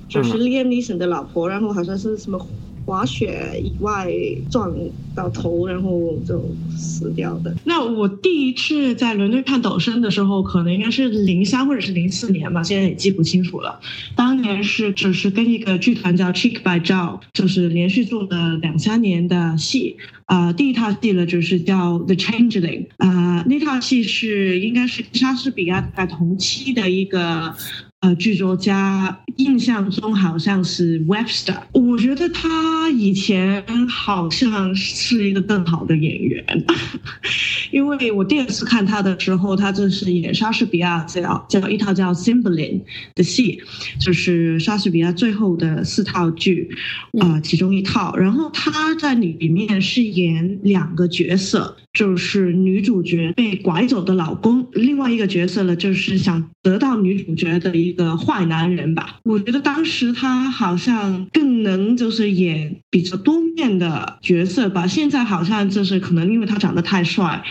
[0.10, 2.47] 就是 Liam Neeson 的老婆，然后好像是什么
[2.86, 4.12] 滑雪以外
[4.50, 4.74] 撞
[5.15, 6.43] 到头，然后就
[6.76, 7.56] 死掉的。
[7.63, 13.80] 那我第一次在伦敦看抖森的时候，可能应该是零三或者是零四年吧，现在也记不清楚了。
[14.15, 19.98] 当年是只是跟一个剧团叫 Cheek by Jowl，就是连续做了两三年的戏。
[20.26, 27.54] 啊，第一套戏呢就是叫 The Changeling，啊，那套戏是应该是莎士比亚在同期的一个。
[28.04, 36.66] 呃，剧作家印象中好像是 Webster，我觉得他以前好像是一个更好的演员，
[37.72, 42.82] 因为我第二次看他的时候，他就是演莎士比亚叫叫一套叫 Cymbeline
[43.16, 43.62] 的戏，
[44.02, 46.70] 就是莎士比亚最后的四套剧
[47.22, 57.94] 啊其中一套，然后他在里面是演两个角色，就是女主角被拐走的老公，另外一个角色呢就是想得到女主角的一。
[57.94, 64.88] 个坏男人吧，我觉得当时他好像更能就是演比较多面的角色吧。
[64.88, 67.44] 现在好像就是可能因为他长得太帅。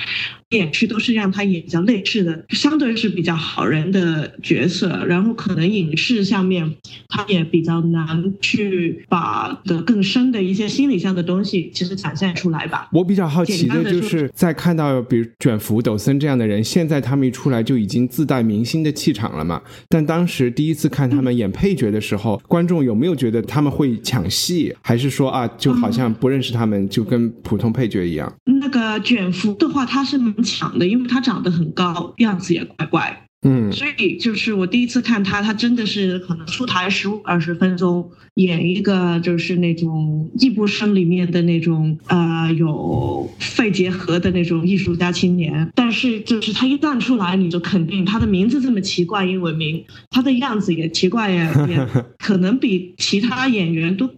[0.53, 6.75] 演去都是让他演比较类似的，相对是比较好人的角色，然后可能影视上面
[7.09, 12.89] 他也比较难去把的更深的一些心理上的东西其实展现出来吧。
[12.93, 19.61] 我比较好奇的就是在看到比如卷福、抖森这样的人，现在他们一出来就已经自带明星的气场了嘛？
[19.89, 28.33] 但当时第一次看他们演配角的时候，观众有没有觉得他们会抢戏，还是说啊就好像不认识他们，就跟普通配角一样？
[28.63, 30.23] 那个卷福的话，他是。
[30.23, 51.85] 蛮强的，因为他长得很高，样子也怪怪，嗯，所以就是我第一次看他，他真的是可能出台十五二十分钟，演一个就是那种易卜生里面的那种呃有肺结核的那种艺术家青年，但是就是他一站出来，你就肯定他的名字这么奇怪英文名，他的样子也奇怪呀，也
[52.19, 54.09] 可能比其他演员都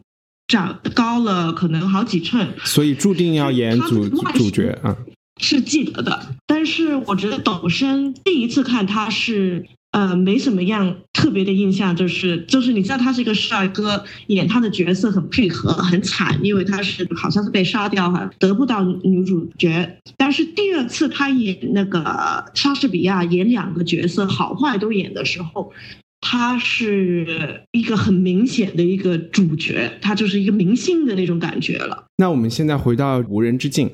[0.47, 4.97] 长高了可能好几寸，所以注定要演主主角啊。
[5.41, 19.99] 是记得的，但是我觉得董生第一次看他是呃没什么样特别的印象，就是就是你知道他是一个帅哥，演他的角色很配合很惨，因为他是好像是被杀掉哈，得不到女主角。
[20.17, 25.73] 但是第二次他演那个莎士比亚演两个角色好坏都演的时候。
[26.27, 32.07] 他是一个很明显的一个主角，他就是一个明星的那种感觉了。
[32.17, 33.89] 那我们现在回到《无人之境》，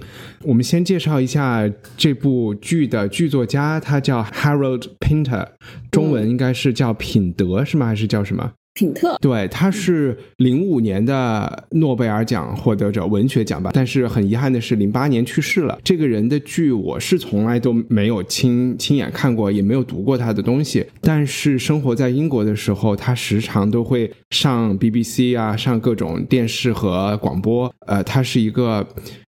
[0.45, 5.49] 我们先介绍一下这部剧的剧作家，他叫 Harold Pinter，
[5.91, 7.87] 中文应该是叫品德是吗？
[7.87, 8.53] 还是叫什么？
[8.73, 13.71] 品特，对，他是零五年的诺贝尔奖获得者，文学奖吧。
[13.75, 15.79] 但是很遗憾的是，零八年去世了。
[15.85, 20.87] 这个人的剧我是从来都没有亲亲眼看过，也没有读过他的东西。
[21.01, 27.71] 但是生活在英国的时候，他时常都会上 BBC 啊，上各种电视和广播。
[27.87, 28.87] 呃，他是一个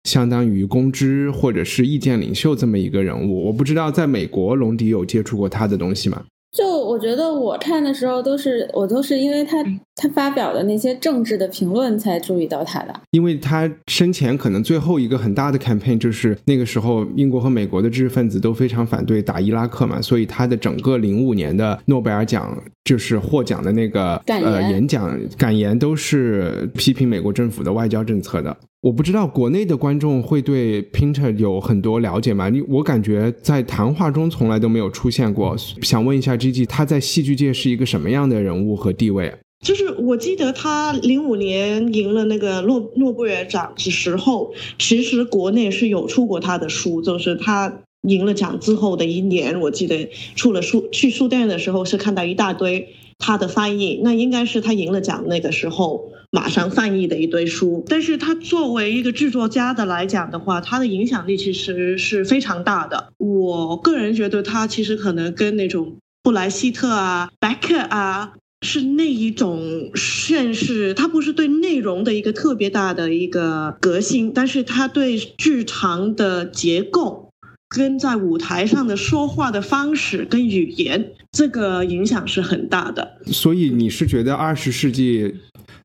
[0.05, 3.47] 相当于公知或者是意见领袖这么一个人物。
[3.47, 6.23] 我不知道在美国龙迪有接触过他的东西吗？
[6.51, 9.63] 就我觉得我看的时候都是我都是因为他
[9.95, 28.57] 他发表的那些政治的评论才注意到他的，因为他生前可能最后一个很大的 campaign 就是那个时候英国和美国的知识分子都非常反对打伊拉克嘛，所以他的整个零五年的诺贝尔奖就是获奖的那个呃演讲感言都是批评美国政府的外交政策的。
[28.81, 32.49] 我不知道国内的观众会对 Pinter 有很多了解吗？
[32.49, 35.57] 你我感觉在谈话中从来都没有出现过。
[35.83, 39.35] 想问一下 Gigi，他在戏剧界是一个什么样的人物和地位？
[39.67, 56.13] 就是我记得他零五年赢了那个诺诺贝尔奖的时候，其实国内是有出过他的书，就是他赢了奖之后的一年，我记得出了书，去书店的时候是看到一大堆他的翻译，那应该是他赢了奖那个时候。
[56.31, 63.13] 马上翻译的一堆书，但是他作为一个制作家的来讲的话，他的影响力其实是非常大的。
[63.17, 77.31] 我个人觉得他其实可能跟那种布莱希特啊、白克啊是那一种甚是，他不是对内容的一个特别大的一个革新，但是他对剧场的结构
[77.71, 83.17] 跟在舞台上的说话的方式跟语言，这个影响是很大的。
[83.27, 85.35] 所以你是觉得二十世纪？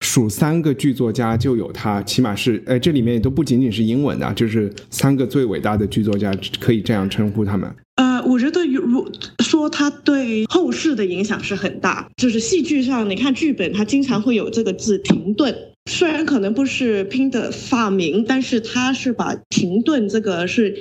[0.03, 7.73] 数三个剧作家就有他，起码是，哎，这里面也都不仅仅是英文的，就是三个最伟大的剧作家，可以这样称呼他们。
[7.95, 9.09] 呃，我觉得如
[9.43, 15.55] 说他对后世的影响是很大，就是戏剧上，你看剧本，他经常会有这个字停顿，
[15.89, 20.77] 虽然可能不是拼的发明，但是他是把停顿这个是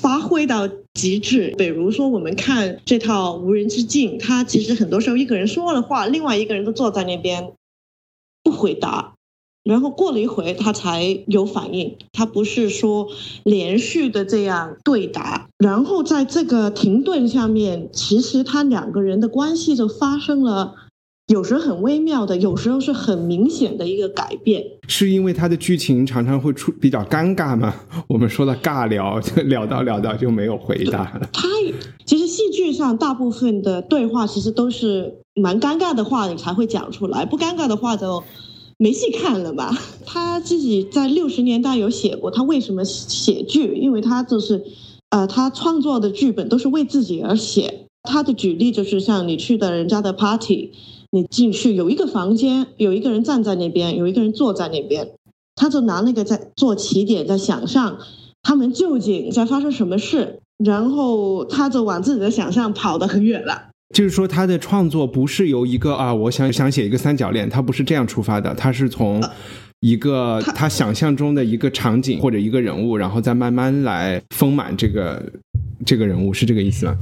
[0.00, 1.54] 发挥到极致。
[1.56, 7.52] 比如说我们看这套《无人之境》，他其实很多时候一个人说了话，另外一个人都坐在那边。
[8.50, 9.12] 不回答，
[9.62, 11.98] 然后过了一会他才有反应。
[12.12, 13.08] 他不是说
[13.44, 20.74] 连续的这样对答，然后在这个停顿下面，其实他两个人的关系就发生了，
[21.28, 24.64] 有时候很微妙的，有时候是很明显的一个改变。
[24.88, 27.74] 是因为他的剧情常常会出比较尴尬吗？
[28.08, 31.28] 我们说的尬聊， 聊到聊到就没有回答了。
[31.32, 31.46] 他
[32.04, 35.22] 其实戏剧上大部分的对话其实都是。
[35.40, 38.24] 蛮尴尬的话，你才会讲出来；不尴尬的话，就
[38.76, 39.72] 没戏看了吧。
[40.04, 43.76] 他自己在六十年代有写过，他为什么写剧？
[43.76, 44.64] 因为他就是，
[45.10, 47.86] 呃，他创作的剧本都是为自己而写。
[48.02, 50.72] 他的举例就是，像你去的人家的 party，
[51.10, 55.08] 你进去有一个房间，有一个人站在那边，有一个人坐在那边，
[55.54, 57.98] 他就拿那个在做起点，在想象
[58.42, 63.70] 他们究竟在发生什么事，然后他就往自己的想象跑得很远了。
[63.94, 69.22] 就是说，他的创作不是由一个啊，我想想写一个三角恋，他不是这样出发的，他是从
[69.80, 75.22] 一个他想象中的一个场景或者一个人物，然后再慢慢来丰满这个
[75.86, 76.94] 这个人物，是这个意思吗？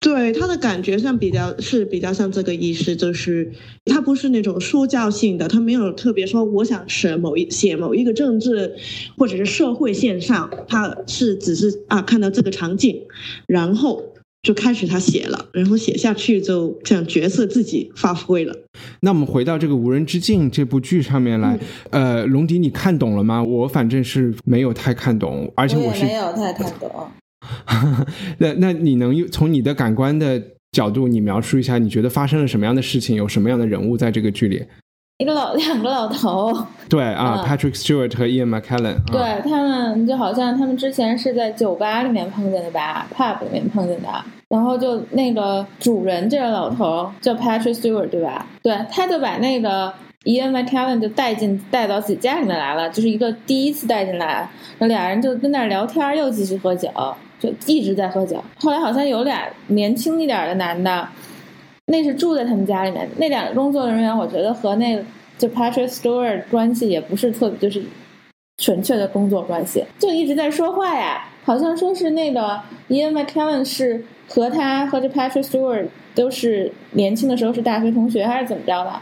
[0.00, 3.52] 对，他的感觉上比较是比较像这个意思，就是
[3.84, 8.74] 他不是那种说教性的，他没有特别说我想写某一写某一个政治
[9.18, 13.02] 或者是社会现象，他是只是啊看到这个场景，
[13.46, 14.02] 然后。
[14.42, 18.56] 就开始他写了，然后写下去就这样角色自己发挥了。
[19.00, 23.42] 那我们回到这个《无人之境》这部剧上面来，呃，龙迪，你看懂了吗？
[23.42, 26.90] 我反正是没有太看懂，而且我是没有太看懂。
[28.38, 30.40] 那那你能从你的感官的
[30.72, 34.64] 角度，你描述一下，你觉得发生了什么样的事情，有什么样的人物在这个剧里？
[35.18, 36.50] 一个老两个老头，
[36.88, 44.08] 对啊，Patrick Stewart 和 Ian McKellen，对他们就好像他们之前是在酒吧里面碰见的吧，pub 里面碰见的，
[44.48, 48.46] 然后就那个主人这个老头叫 Patrick Stewart 对吧？
[48.62, 49.92] 对，他就把那个
[50.24, 54.48] Ian McKellen 就带进带到自己家里面来了，就是一个第一次带进来，
[54.78, 56.90] 那俩人就跟那聊天，又继续喝酒，
[57.38, 58.42] 就一直在喝酒。
[58.58, 61.08] 后来好像有俩年轻一点的男的。
[61.86, 65.02] 那是住在他们家里面，那两个工作人员，我觉得和那
[65.36, 67.84] 就 Patrick Stewart 关系也不是特别，就是
[68.58, 71.26] 纯粹的工作关系，就一直在说话呀。
[71.42, 78.92] 好像说是那个 Ian McKellen 是和他和这 Patrick Stewart 都是年轻的时候是大学同学还是怎么着的？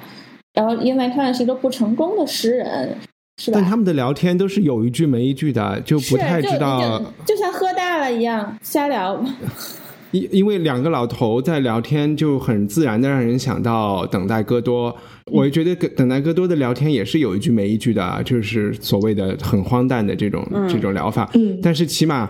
[0.58, 2.96] 然后 Ian McKellen 是一个不成功的诗人，
[3.40, 3.60] 是吧？
[3.60, 9.22] 但他们的聊天都是有一句没一句的，就不太知道，就像喝大了一样瞎聊。
[10.10, 14.96] 因因为两个老头在聊天，就很自然的让人想到等待戈多。
[15.30, 21.28] 我觉得跟等待戈多的聊天也是有一句没一句的啊，就是所谓的很荒诞的这种这种疗法。
[21.34, 22.28] 嗯但是起码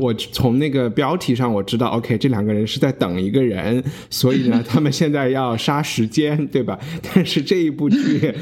[0.00, 6.78] 我从那个标题上我知道，OK，这两个人是在等一个人，所以呢，他们现在要杀时间，对吧？
[7.14, 8.32] 但是这一部剧。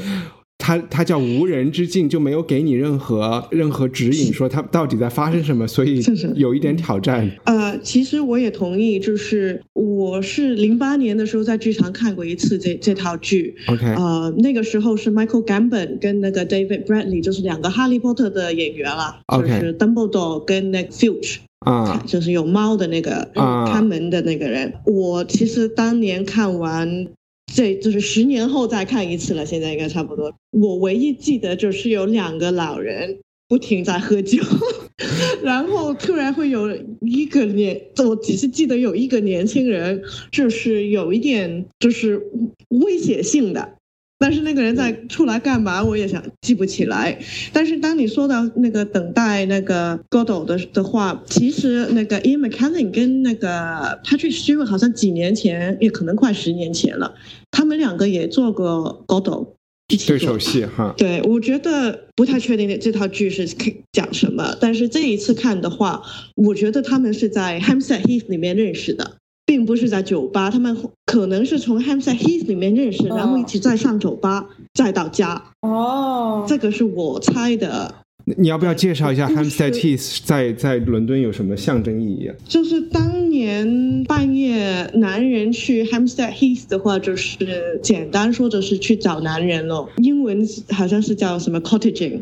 [0.67, 6.03] 它它叫无人之境，就没有给你任何任何指引，说它到底在发生什么，所以
[6.35, 7.31] 有一点挑战。
[7.45, 22.03] 呃，其实我也同意，就是我是零八年的时候在剧场看过一次这这套剧，OK，呃，那个时候是 Michael Gambon 跟那个 David Bradley，就是两个哈利波特的演员了 OK 就是 Dumbledore 跟那个 Filch，啊。
[22.05, 23.71] 就是有猫的那个啊。
[23.71, 24.73] 看门的那个人。
[24.85, 27.07] 我其实当年看完。
[27.53, 30.33] 这就是十年后再看一次了，现在应该差不多。
[30.51, 34.43] 我唯一记得就是有两个老人不停在喝酒，
[35.41, 36.69] 然后突然会有
[37.01, 42.21] 一个年，我只是记得有一个年轻人，就是有一点就是
[42.69, 43.76] 危险性的，
[44.19, 47.17] 但是那个人在出来干嘛，我也想记不起来。
[47.53, 57.13] 但是当你说到那个等待那个 Godot 的的话，其实那个 Ian McKellen 跟那个 Patrick Stewart 好像几年前，也可能快十年前了，
[57.51, 59.05] 他们两个也做过
[59.89, 63.47] 起对手戏哈，对，我觉得不太确定这套剧是
[63.93, 66.01] 讲什么，但是这一次看的话，
[66.35, 69.16] 我觉得他们是在 Hampstead Heath 里面认识的，
[69.47, 77.95] 并不是在酒吧，他们可能是从 Hampstead Heath 里面认识，然后一起再上酒吧，再到家，哦，这个是我猜的。
[78.37, 82.35] 你要不要介绍一下 Hampstead Heath 在在伦敦有什么象征意义啊？
[82.45, 89.89] 就是当年半夜男人去 Hampstead Heath 的话，就是简单说就是去找男人咯。
[90.03, 92.19] 英文好像是叫什么 cottaging。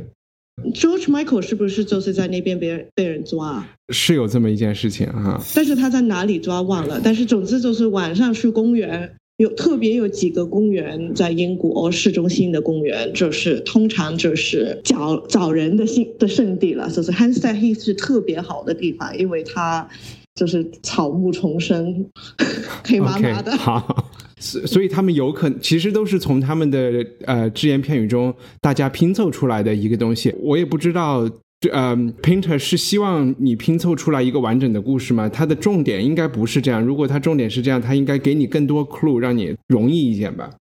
[0.74, 3.70] George Michael 是不是就是在那边被人被人抓啊？
[3.90, 5.42] 是有这么一件事情哈。
[5.54, 7.00] 但是他在哪里抓忘了。
[7.04, 16.90] 但是总之就是晚上去公园，有特别有几个公园在英国市中心的公园，就是通常就是找找人的圣的圣地了。
[16.90, 19.88] 就是 Hampstead Heath 是特别好的地方，因为它
[20.36, 22.06] 就是草木丛生，
[22.84, 23.56] 黑麻麻的。
[23.58, 30.34] 好，所所以他们有可能其实都是从他们的呃只言片语中大家拼凑出来的一个东西。
[30.40, 31.30] 我也不知道。
[31.62, 35.30] 这呃，Painter 是希望你拼凑出来一个完整的故事吗？
[35.30, 36.84] 它的重点应该不是这样。
[36.84, 40.54] 如果它重点是这样，它应该给你更多 clue，让你容易一点吧。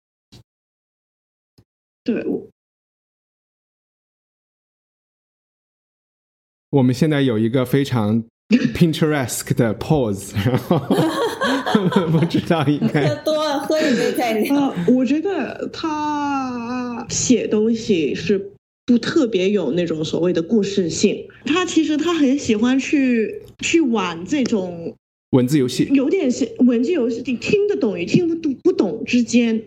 [2.05, 2.51] 对，我
[6.73, 8.25] 我们现在有一个非常
[8.76, 10.78] Pinterest 的 pause，然后
[12.09, 14.55] 不知道应该喝多了，喝一杯再聊。
[14.55, 18.53] 呃，我觉得他写东西是
[18.84, 24.96] 不特别有那种所谓的故事性，他其实他很喜欢去去玩这种
[25.30, 25.88] 文字游戏。
[25.92, 29.62] 有点像文字游戏，你听得懂与听不懂不懂之间。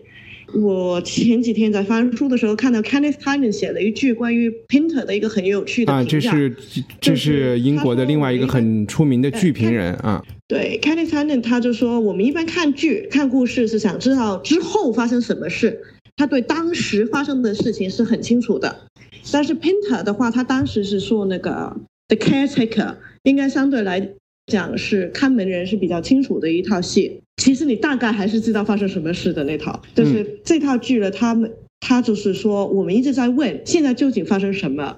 [0.54, 6.20] 我前几天在翻书的时候看到 Kenneth Tynan 写了一句关于 Pinter 的一个很有趣的啊，这。
[6.20, 6.54] 是
[7.00, 10.22] 这是英国的另外一个很出名的剧评人啊。
[10.48, 15.80] 对 Kenneth Tynan 他就说，我们一般看剧、看故事是想知道之后发生什么事，
[16.16, 18.86] 他对当时发生的事情是很清楚的。
[19.32, 21.76] 但是 Pinter 的话，他当时是说那个
[22.08, 22.94] The Caretaker
[23.24, 24.00] 应该相对来
[24.46, 27.20] 讲是看门人是比较清楚的一套戏。
[27.36, 31.10] 其实你大概还是知道发生什么事的那套，就是这套剧了。
[31.10, 34.96] 他们他就是说，我们一直在问现在究竟发生什么，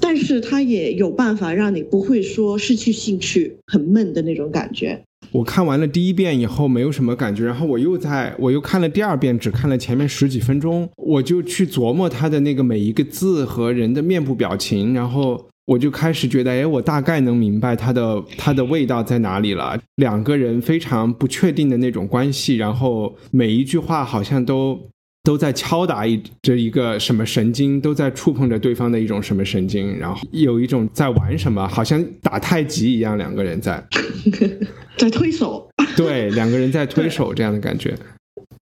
[0.00, 5.00] 但是他也有办法让你不会说失去兴趣、很闷的那种感觉。
[5.32, 19.78] 我看完了第一遍以后没有什么感觉，然后我又在我又看了第二遍，只看了前面十几分钟，我就去琢磨他的那个每一个字和人的面部表情，然后我就开始觉得，哎，我大概能明白它的它的味道在哪里了。
[19.96, 24.88] 两个人非常不确定的那种关系，然后每一句话好像都。
[25.26, 33.84] 都在敲打一着一个什么神经，都在触碰着对方的一种什么神经，然后有一种在玩什么，好像打太极一样，两个人在
[34.96, 35.68] 在推手。
[35.96, 37.92] 对，两个人在推手这样的感觉。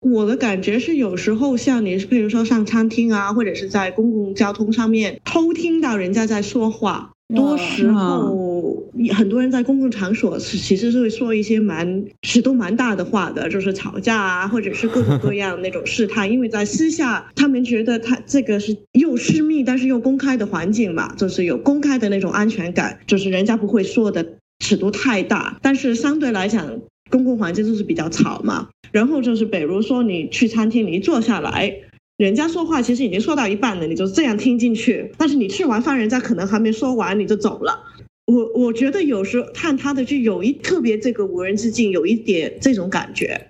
[0.01, 24.25] 我的感觉是，有时候像你，比如说上餐厅啊，或者是在公共交通上面偷听到人家在说话，多时候很多人在公共场所是其实是会说一些蛮尺度蛮大的话的，就是吵架啊，或者是各种各样那种试探，因为在私下他们觉得他这个是又私密但是又公开的环境嘛，就是有公开的那种安全感，就是人家不会说的
[24.61, 26.81] 尺度太大，但是相对来讲。
[27.11, 31.75] 公共环境就是比较吵嘛，然后就是比如说你去餐厅，你一坐下来，
[32.17, 37.85] 人家说话其实已经说到一半了，你就这样听进去，但是你吃完饭，人家可能还没说完你就走了，
[38.27, 43.49] 我我觉得有时候看他的剧有一特别这个无人之境，有一点这种感觉，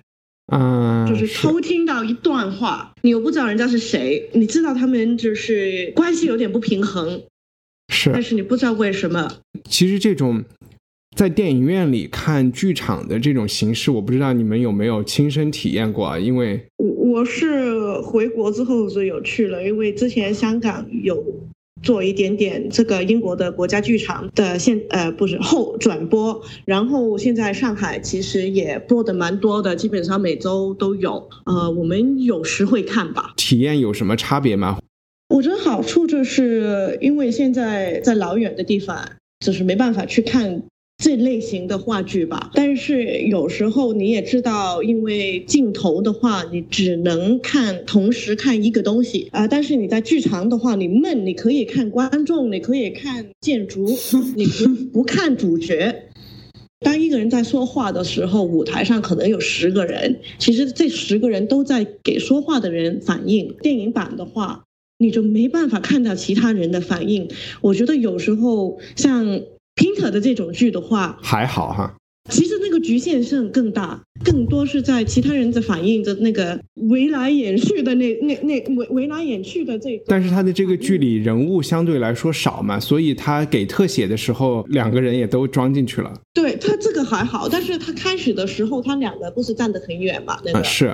[0.51, 1.41] 嗯，就是。
[1.41, 7.23] 偷听到一段话，你又不知道人家是谁，你知道他们就是关系有点不平衡，
[7.91, 8.11] 是。
[8.11, 9.31] 但是你不知道为什么。
[9.69, 10.43] 其实这种
[11.19, 16.17] 在电影院里看剧场的这种形式，我不知道你们有没有亲身体验过啊？
[16.17, 21.21] 因为我我是回国之后就有去了，因为之前香港有
[21.83, 31.27] 做一点点这个英国的国家剧场的现呃不是后转播，然后现在上海其实也播的蛮多的，基本上每周都有。
[31.45, 33.33] 呃，我们有时会看吧。
[33.35, 34.79] 体验有什么差别吗？
[35.35, 38.97] 我觉得好处就是因为现在在老远的地方，
[39.45, 40.63] 就是没办法去看
[40.99, 42.51] 这类型的话剧吧。
[42.53, 53.87] 但是有时候你也知道，因为镜头的话，你只能看同时看一个东西啊、但是你在剧场的话，你闷，你可以看观众，你可以看建筑，
[54.35, 56.03] 你不不看主角。
[56.81, 63.53] 当一个人在说话的时候，舞台上可能有十个人，其实这十个人都在给说话的人反应。
[63.61, 64.63] 电影版的话，
[64.97, 67.29] 你就没办法看到其他人的反应。
[67.61, 69.41] 我觉得有时候像
[69.79, 71.95] Pinter 的这种剧的话，还好哈，
[72.29, 80.03] 其实那个局限性更大，更多是在其他人的反应的那个围来掩去的那那那围围来掩去的这个。
[80.07, 90.37] 但是他的这个剧里人物相对来说少嘛，所以他给特写的时候，两个人也都装进去了对他这个还好，但是他开始的时候，他两个不是站得很远嘛？
[90.43, 90.63] 那个、啊。
[90.63, 90.93] 是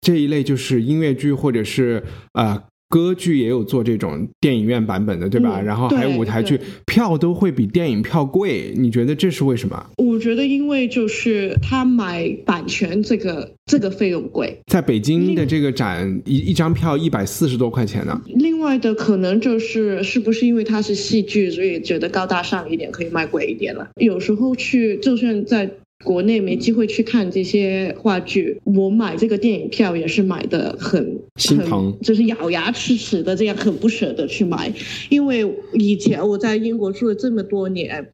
[0.00, 2.60] 这一类就是音乐剧或者是呃
[2.94, 5.60] 歌剧也有做这种电影院版本的，对吧？
[5.60, 9.84] 嗯然后还有舞台剧，票都会比电影票贵，你觉得这是为什么？
[9.96, 18.20] 我觉得因为就是他买版权这个这个费用贵，在北京的这个展，一一张票一百四十多块钱呢。
[18.36, 23.88] 另外的可能就是是不是因为它是戏剧，所以觉得高大上一点，可以卖贵一点了。
[23.96, 25.68] 有时候去，就算在
[26.04, 34.72] 国内没机会去看这些话剧，我买这个电影票也是买的很心疼很就是咬牙切齿的这样，很不舍得去买，
[35.08, 38.12] 因为以前我在英国住了这么多年，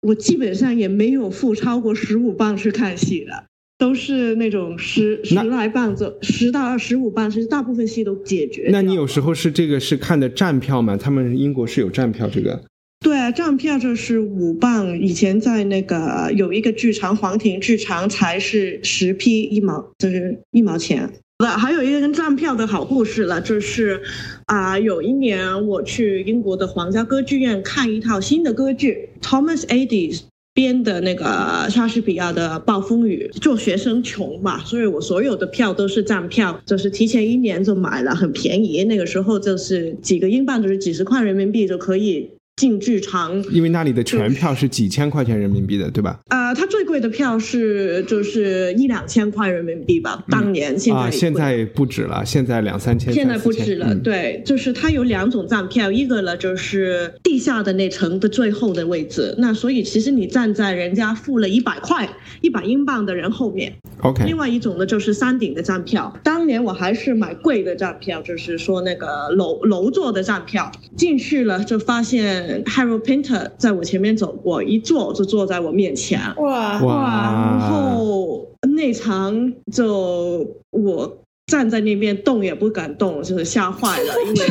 [0.00, 3.44] 我基本上也没有付超过十五磅去看戏的。
[3.76, 8.68] 都是那种十十来磅，左十到二十五磅，其实大部分戏都解决。
[8.70, 10.96] 那你有时候是这个是看的站票吗？
[10.96, 12.62] 他们英国是有站票这个。
[13.04, 21.12] 对啊，站票就是五磅，以前在那个有一个剧场皇庭剧场才是十批一毛，就是一毛钱。
[21.38, 24.00] 那还有一个跟站票的好故事了，就是
[24.46, 30.24] 啊、有一年我去英国的皇家歌剧院看一套新的歌剧，Thomas a d i s
[30.54, 31.24] 编的那个
[31.68, 38.82] 莎士比亚的《暴风雨》，做学生穷嘛，所以我所有的票都是站票，就是提前一年就买了，很便宜。
[38.84, 43.42] 那个时候就是几个英镑，就是几十块人民币就可以进剧场。
[43.50, 46.20] 因为那里的全票是几千块钱人民币的，对吧？
[46.28, 54.00] 呃、它最贵的票是就是一两千块人民币吧，当年现在啊，现在不止了，现在两三千，现在不止了，嗯。
[54.02, 62.08] 对，就是它有两种站票，一个呢就是地下的那层的最后的位置，那所以其实你站在人家付了一百块、
[62.42, 76.82] 一百英镑的人后面，OK，另外一种呢就是山顶的站票，当年我还是买贵的站票，就是说那个楼楼座的站票，进去了就发现 Harold Pinter 在我前面走过，一坐就坐在我面前，哇。
[76.82, 77.32] 哇。
[77.32, 81.16] 然后那场就我
[81.46, 84.46] 站在那边动也不敢动，就是吓坏了，因为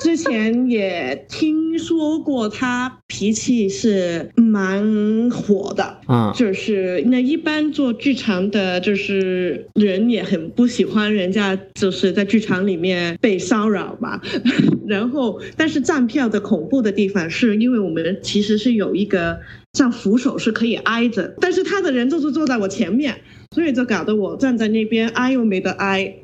[0.00, 5.98] 之前也听说过他脾气是蛮火的。
[6.06, 14.20] 啊，就是那一般做剧场的，就是人也很不喜欢人家就是在剧场里面被骚扰吧。
[14.86, 19.38] 然后，但是站票的恐怖的地方是因为我们其实是有一个
[19.72, 23.20] 像扶手是可以挨着，但是他的人就是坐在我前面，
[23.54, 26.14] 所以就搞得我站在那边挨又没得挨，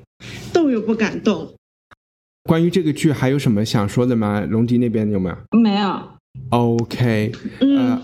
[0.53, 1.55] 动又不敢动。
[2.45, 4.47] 关于这个剧还有什么想说的吗？
[4.49, 6.01] 龙迪那边有没有没有
[6.51, 8.03] ，？OK，嗯呃，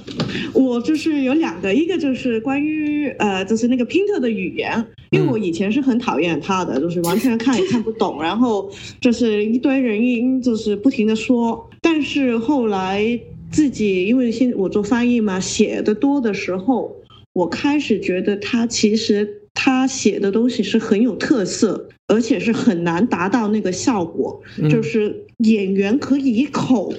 [0.54, 11.68] 我就是有两个，一个就是关于呃，就是那个 Pinter 的语言，因为我以前是很讨厌他的，就是完全看也看不懂，然后就是一堆人音，就是不停的说。
[11.82, 16.96] 但是后来自己因为现我做翻译嘛，写的多的时候，
[17.34, 26.92] 我开始觉得他其实他写的东西是很有特色，而且是很难达到那个效果，嗯就是演员可以一口。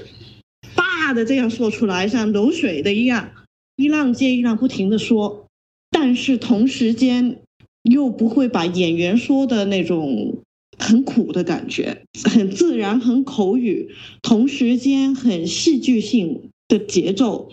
[0.73, 3.31] 叭的这样说出来，像流水的一样，
[3.75, 5.45] 一浪接一浪不停的说，
[5.89, 7.41] 但是同时间
[7.83, 10.37] 又不会把演员说的那种
[10.77, 13.89] 很苦的感觉，很自然，很口语，
[14.21, 17.49] 同时间很戏剧性的节奏，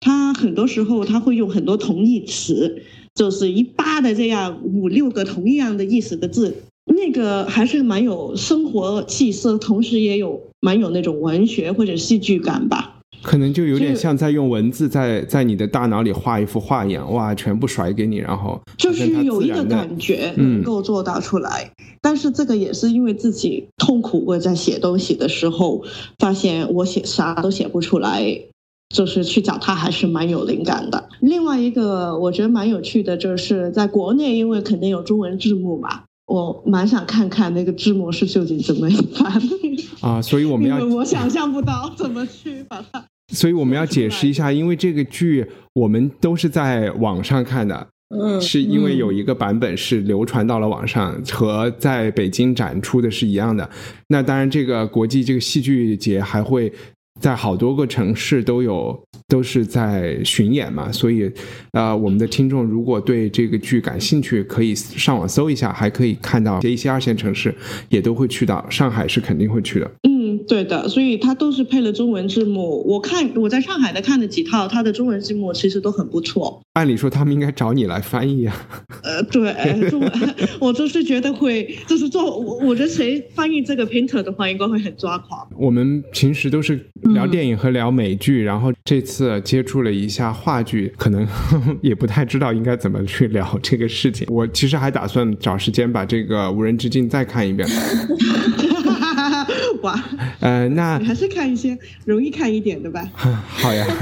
[0.00, 2.82] 他很多时候他会用很多同义词，
[3.14, 6.73] 就是一扒的这样五六个同样的意思的字，那
[7.14, 12.90] 个还是蛮有生活气息，同时也有蛮有那种文学或者戏剧感吧。
[13.22, 21.70] 可能就有点像在用文字在在你的大脑里画一幅画一样，哇，全部甩给你，然后就是有一个感觉嗯能够做到出来，
[22.02, 25.82] 但是这个也是因为自己痛苦过，在写东西的时候，
[26.18, 28.22] 发现我写啥都写不出来，
[28.94, 31.08] 就是去找他还是蛮有灵感的。
[31.20, 36.02] 另外一个我觉得蛮有趣的，就是在国内，因为肯定有中文字幕嘛。
[36.26, 39.42] 我蛮想看看那个字幕是究竟怎么翻，
[40.00, 43.04] 啊，所以我们要 我想象不到怎么去把它。
[43.32, 53.68] 所以我们要解释一下，因为这个剧我们都是在网上看的，嗯，是因为有一个版本是流传到了网上，和在北京展出的是一样的。
[54.08, 56.70] 那当然，这个国际这个戏剧节还会
[57.20, 58.98] 在好多个城市都有
[59.28, 61.30] 都是在巡演嘛，所以
[61.72, 67.54] 呃，我们的听众如果对这个剧感兴趣，可以上网搜一下，还可以看到一些二线城市
[67.88, 69.90] 也都会去到，上海是肯定会去的。
[70.02, 72.84] 嗯，对的，所以它都是配了中文字幕。
[72.86, 76.60] 我看我在上海的看了几套，它的中文字幕其实都很不错。
[76.74, 78.66] 按理说他们应该找你来翻译啊。
[79.02, 80.12] 呃，对，中文
[80.60, 85.46] 我就是觉得会，就是做我我觉得谁翻译这个 Painter 的话，应该会很抓狂。
[85.56, 86.78] 我们平时都是
[87.14, 91.26] 聊电影和聊美剧，然后这次接触了一下话剧，可能
[91.80, 94.26] 也不太知道应该怎么去聊这个事情。
[94.30, 97.68] 我其实还打算找时间把这个《无人之境》再看一遍。
[99.82, 100.02] 哇，
[100.40, 103.04] 呃，那 你还是看一些容易看一点的吧。
[103.14, 103.86] 好呀。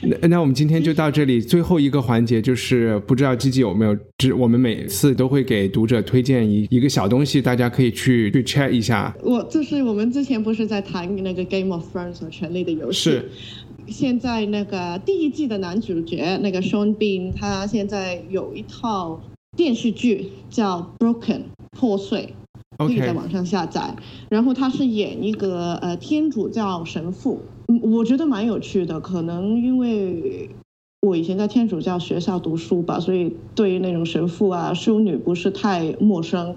[0.00, 9.14] 对，那那我们今天就到这里，最后一个环节就是不知道吉吉有没有只，我们每次都会给读者推荐一一个小东西，大家可以去去 check 一下。
[9.22, 13.30] 我就是我们之前不是在谈那个 Game of Thrones 和权力的游戏，是
[13.88, 19.20] 现在那个第一季的男主角那个 Sean Bean，他现在有一套
[19.56, 22.34] 电视剧叫 Broken 破碎。
[22.86, 23.94] 可以在网上下载。
[24.28, 29.00] 然后他是演一个呃天主教神父，嗯我觉得蛮有趣的。
[29.00, 30.50] 可能因为
[31.04, 36.54] 我以前在天主教学校读书吧，所以对于那种神父啊、修女不是太陌生。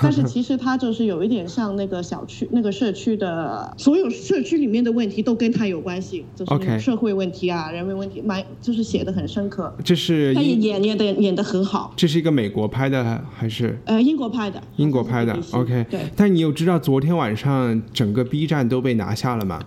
[0.00, 9.74] 但是 其实他就是有一点像那个小区、那个社区的所有社区里面的问题都跟他有关系，就是那 OK 种社会问题啊、人文问题，蛮就是写的很深刻。
[9.82, 13.76] 这是他也，演演的演的很好，这是一个美国拍的还是？
[13.86, 15.86] 呃，英国拍的，英国拍的好像是 BBC，OK。
[15.90, 16.00] 对。
[16.14, 19.60] 但你有知道昨天晚上整个 B 站都被拿下了吗？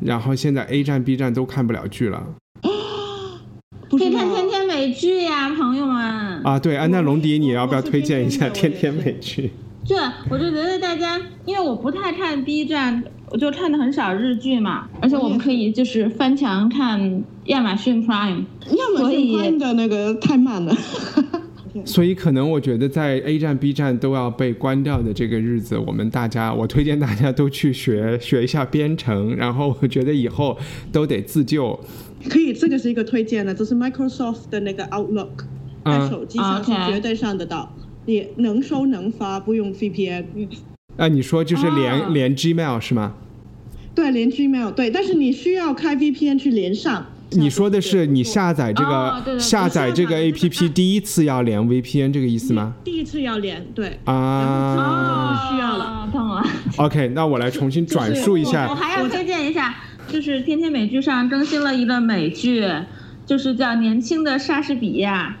[0.00, 2.22] 然后现在 A 站、B 站都看不了剧了
[3.98, 5.96] 可以看吗天天美剧呀，朋友们。
[6.42, 6.58] 啊！
[6.58, 9.50] 对，安娜龙迪，你要不要推荐一下天天美剧？
[9.84, 9.96] 这
[10.28, 18.44] 我就觉得大家，因为我不太看 B 站，我就看的很少日剧嘛，而且我们可以就是翻墙看亚马逊 Prime。
[18.70, 20.76] 亚马所以逊 Prime 的那个太慢了。
[21.84, 30.58] 所以可能我觉得在 A 站、B 站都要被关掉的这个日子，我们大家，我推荐大家都去学学一下编程，然后我觉得以后
[30.90, 31.78] 都得自救。
[32.28, 35.38] 可以，这个是一个推荐的，这是 Microsoft 的那个 Outlook，
[35.84, 37.74] 在嗯手机上是绝对上得到，
[38.06, 40.24] 也能收能发，不用 VPN。
[40.96, 43.14] 啊，你说就是连、哦连 Gmail 是吗？
[43.94, 47.06] 对，连 Gmail 对，但是你需要开 VPN 去连上。
[47.32, 52.74] 你说的是你下载这个、哦对对对下载这个 APP 第一次要连 VPN 这个意思吗？
[52.82, 53.98] 第一次要连，对。
[54.04, 56.44] 啊不需要了哦懂了。
[56.78, 58.82] ，OK，那我来重新转述一下我下。
[58.82, 59.72] 还要推荐一下，
[60.12, 62.68] 就是天天美剧上更新了一个美剧，
[63.24, 65.36] 就是叫《年轻的莎士比亚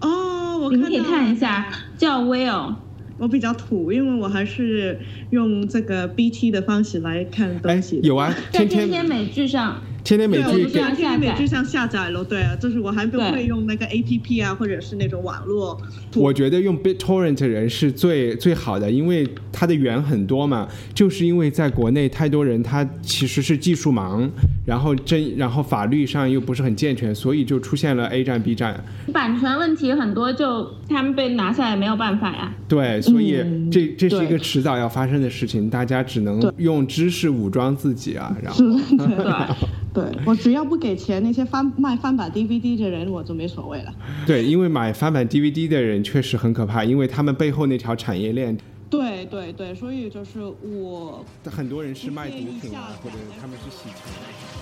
[0.00, 1.36] 哦，我》，可以看一。
[1.36, 2.74] 下，叫 Will。
[3.18, 4.98] 我比较土，因为我还是
[5.30, 8.08] 用这个 BT 的方式来看哎东西，的。
[8.08, 15.80] 有啊，在天天美剧上，天天美剧给就在下载美剧上下载了，对啊，就是我还不会用那个 APP 啊，或者是那种网络。
[16.16, 20.68] 我觉得用 BitTorrent 的人是最最好的，因为它的源很多嘛。
[20.94, 24.28] 就是因为在国内太多人他其实是技术盲，
[24.66, 28.82] 然后真然后法律上又不是很健全，所以就出现了 A 站、B 站。
[29.12, 32.52] 版权问题很多，就他们被拿下来没有办法呀。
[32.68, 38.36] 对，所以嗯这这是一个迟早要发生的事情，大家只能用知识武装自己啊。
[38.42, 38.64] 然后，
[39.94, 43.94] 对，我只要不给钱，那些翻卖翻版 DVD 的人我就没所谓了。
[44.26, 48.56] 对，因为买翻版 DVD 的人确实很可怕，因为他们背后那条产业链，
[48.88, 54.61] 对对对，所以就是我很多人是卖毒品啊，或者他们是洗钱。